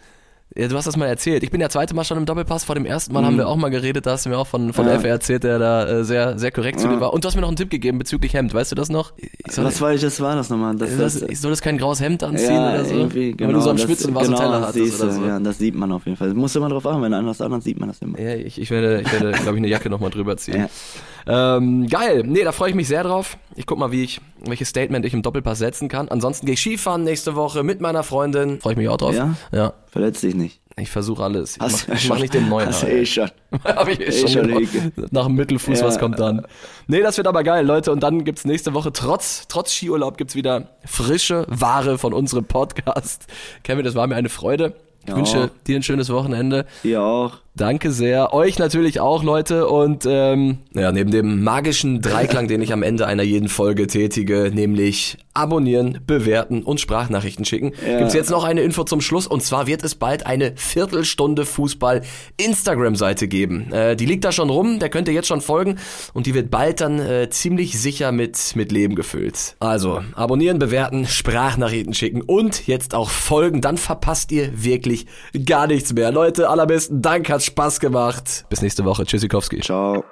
Ja, 0.56 0.68
du 0.68 0.76
hast 0.78 0.86
das 0.86 0.96
mal 0.98 1.08
erzählt. 1.08 1.42
Ich 1.42 1.50
bin 1.50 1.60
ja 1.62 1.68
zweite 1.70 1.96
Mal 1.96 2.04
schon 2.04 2.18
im 2.18 2.26
Doppelpass. 2.28 2.63
Vor 2.63 2.76
dem 2.76 2.86
ersten 2.86 3.12
Mal 3.12 3.26
haben 3.26 3.38
wir 3.38 3.48
auch 3.48 3.56
mal 3.56 3.70
geredet. 3.70 4.06
Da 4.06 4.12
hast 4.12 4.26
du 4.26 4.30
mir 4.30 4.38
auch 4.38 4.46
von, 4.46 4.72
von 4.72 4.86
Mhm. 4.86 4.92
Ja. 4.92 4.98
Effe 4.98 5.08
erzählt, 5.08 5.44
der 5.44 5.58
da 5.58 5.88
äh, 5.88 6.04
sehr, 6.04 6.38
sehr 6.38 6.52
korrekt 6.52 6.80
zu 6.80 6.86
Ja. 6.88 6.94
dir 6.94 7.02
war. 7.02 7.12
Und 7.13 7.24
du 7.24 7.28
hast 7.28 7.34
mir 7.36 7.42
noch 7.42 7.48
einen 7.48 7.58
Tipp 7.58 7.72
gegeben 7.72 7.98
bezüglich 7.98 8.34
Hemd. 8.36 8.54
Weißt 8.54 8.72
du 8.72 8.76
das 8.76 8.89
noch? 8.89 9.13
Ich 9.18 9.52
soll, 9.52 9.66
Was 9.66 9.82
war 9.82 9.94
ich, 9.94 10.02
das 10.02 10.20
war 10.22 10.36
das 10.36 10.50
nochmal? 10.52 10.76
Das, 10.76 10.92
ich 10.92 10.98
soll, 10.98 11.32
ich 11.32 11.39
soll 11.39 11.50
das 11.52 11.62
kein 11.62 11.80
graues 11.80 12.02
Hemd 12.02 12.22
anziehen 12.24 12.54
ja, 12.54 12.74
oder 12.76 12.86
so? 12.86 12.94
genau. 12.94 13.48
Weil 13.48 13.54
du 13.54 13.62
so 13.62 13.70
am 13.72 13.78
das- 13.78 13.86
Schwitzen 13.86 14.13
warst 14.13 14.28
genau, 14.30 14.38
und 14.39 14.46
Teller 14.46 14.68
hattest 14.68 15.02
oder 15.02 15.12
so. 15.12 15.26
Ja, 15.26 15.39
das 15.39 15.58
sieht 15.58 15.74
man 15.76 15.92
auf 15.92 16.06
jeden 16.06 16.18
Fall. 16.18 16.28
Das 16.28 16.38
musst 16.38 16.56
du 16.56 16.60
mal 16.60 16.70
drauf 16.70 16.86
achten, 16.86 17.02
wenn 17.02 17.13
einer 17.13 17.28
das 17.28 17.42
anderen 17.42 17.62
sieht 17.62 17.80
man 17.80 17.89
das 17.89 18.00
immer. 18.04 18.20
Ja, 18.20 18.36
ich, 18.36 18.62
ich 18.62 18.70
werde, 18.70 19.02
ich 19.02 19.12
werde, 19.12 19.32
glaube 19.32 19.52
ich, 19.54 19.58
eine 19.58 19.68
Jacke 19.70 19.89
nochmal 19.89 20.12
drüber 20.12 20.38
ziehen. 20.38 20.68
Ja. 21.26 21.58
Ähm, 21.58 21.88
geil. 21.88 22.24
Nee, 22.26 22.44
da 22.44 22.52
freue 22.52 22.72
ich 22.72 22.76
mich 22.76 22.89
sehr 22.89 23.02
drauf. 23.04 23.38
Ich 23.56 23.66
guck 23.66 23.78
mal, 23.78 23.92
wie 23.92 24.04
ich, 24.04 24.20
welches 24.46 24.70
Statement 24.70 25.06
ich 25.06 25.13
im 25.13 25.22
Doppelpass 25.22 25.60
setzen 25.60 25.88
kann. 25.89 26.08
Ansonsten 26.10 26.46
gehe 26.46 26.54
ich 26.54 26.60
Skifahren 26.62 27.04
nächste 27.04 27.36
Woche 27.36 27.63
mit 27.63 27.82
meiner 27.82 28.04
Freundin. 28.04 28.60
Freue 28.62 28.74
ich 28.74 28.78
mich 28.78 28.89
auch 28.89 28.98
drauf. 28.98 29.13
Ja? 29.16 29.36
Ja. 29.52 29.74
Verletz 29.89 30.22
dich 30.22 30.34
nicht. 30.36 30.60
Ich 30.76 30.89
versuche 30.89 31.24
alles. 31.24 31.58
Ich 31.58 31.60
mach, 31.62 31.88
ich 31.96 32.10
mach 32.10 32.20
nicht 32.20 32.34
den 32.34 32.50
neuen. 32.50 32.68
Hast 32.68 32.84
eh 32.84 33.06
schon. 33.06 33.30
Hab 33.63 33.88
ich 33.88 34.00
eh 34.00 34.06
Eh 34.06 34.28
schon, 34.28 34.50
schon. 34.66 34.92
Nach 35.12 35.28
dem 35.28 35.36
Mittelfuß, 35.36 35.82
Ja. 35.82 35.86
was 35.86 36.00
kommt 36.00 36.20
dann? 36.20 36.48
Nee, 36.88 37.02
das 37.02 37.18
wird 37.18 37.28
aber 37.28 37.44
geil, 37.44 37.63
Leute. 37.63 37.92
Und 37.92 38.02
dann 38.02 38.24
gibt's 38.24 38.44
nächste 38.44 38.74
Woche, 38.74 38.92
trotz, 38.92 39.48
trotz 39.48 39.72
Skiurlaub, 39.72 40.18
gibt's 40.18 40.34
wieder 40.34 40.70
frische 40.86 41.46
Ware 41.48 42.00
von 42.00 42.12
unserem 42.13 42.46
Podcast. 42.46 43.28
Kevin, 43.63 43.86
das 43.86 43.94
war 43.94 44.08
mir 44.08 44.16
eine 44.16 44.30
Freude. 44.30 44.74
Ich 45.04 45.10
Ja. 45.10 45.16
wünsche 45.18 45.52
dir 45.68 45.76
ein 45.76 45.84
schönes 45.84 46.10
Wochenende. 46.10 46.66
Ihr 46.84 47.04
auch. 47.04 47.38
Danke 47.56 47.92
sehr. 47.92 48.34
Euch 48.34 48.58
natürlich 48.58 49.00
auch, 49.00 49.24
Leute. 49.24 49.68
Und 49.68 50.06
ähm, 50.08 50.58
ja, 50.74 50.92
neben 50.92 51.12
dem 51.12 51.44
magischen 51.44 52.02
Dreiklang, 52.02 52.48
den 52.48 52.62
ich 52.63 52.74
am 52.74 52.82
Ende 52.82 53.06
einer 53.06 53.22
jeden 53.22 53.48
Folge 53.48 53.86
tätige, 53.86 54.50
nämlich 54.52 55.18
abonnieren, 55.36 56.00
bewerten 56.06 56.63
und 56.63 56.80
Sprachnachrichten 56.80 57.46
schicken, 57.46 57.74
Ja. 57.88 58.00
gibt's 58.00 58.13
jetzt 58.16 58.32
noch 58.32 58.44
eine 58.44 58.62
Info 58.62 58.84
zum 58.84 59.02
Schluss. 59.02 59.28
Und 59.28 59.44
zwar 59.44 59.68
wird 59.68 59.84
es 59.84 59.94
bald 59.94 60.26
eine 60.26 60.54
Viertelstunde 60.56 61.46
Fußball 61.46 62.02
Instagram-Seite 62.38 63.28
geben. 63.28 63.72
Äh, 63.72 63.96
die 63.96 64.06
liegt 64.08 64.26
da 64.26 64.32
schon 64.32 64.50
rum, 64.50 64.80
der 64.80 64.89
könnt 64.89 65.08
ihr 65.08 65.13
jetzt 65.13 65.28
schon 65.28 65.42
folgen. 65.42 65.78
Und 66.13 66.26
die 66.26 66.34
wird 66.34 66.50
bald 66.50 66.82
dann 66.82 67.00
äh, 67.00 67.30
ziemlich 67.30 67.80
sicher 67.80 68.12
mit, 68.12 68.54
mit 68.56 68.72
Leben 68.72 68.96
gefüllt. 68.96 69.56
Also, 69.60 70.02
abonnieren, 70.16 70.58
bewerten, 70.58 71.06
Sprachnachrichten 71.06 71.94
schicken 71.94 72.22
und 72.22 72.66
jetzt 72.68 72.96
auch 72.96 73.10
folgen. 73.12 73.62
Dann 73.62 73.78
verpasst 73.78 74.32
ihr 74.32 74.63
wirklich 74.63 75.06
gar 75.46 75.68
nichts 75.68 75.94
mehr. 75.94 76.12
Leute, 76.12 76.50
allerbesten 76.50 77.02
Dank, 77.02 77.30
hat 77.43 77.45
Spaß 77.45 77.79
gemacht. 77.79 78.45
Bis 78.49 78.62
nächste 78.62 78.86
Woche. 78.86 79.06
Tschüssikowski. 79.06 79.60
Ciao. 79.62 80.03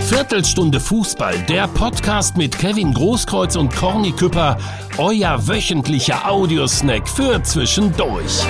Viertelstunde 0.00 0.80
Fußball, 0.80 1.38
der 1.48 1.68
Podcast 1.68 2.36
mit 2.36 2.58
Kevin 2.58 2.92
Großkreuz 2.92 3.56
und 3.56 3.74
Corny 3.74 4.12
Küpper, 4.12 4.58
euer 4.98 5.46
wöchentlicher 5.46 6.28
Audiosnack 6.28 7.08
für 7.08 7.42
zwischendurch. 7.42 8.44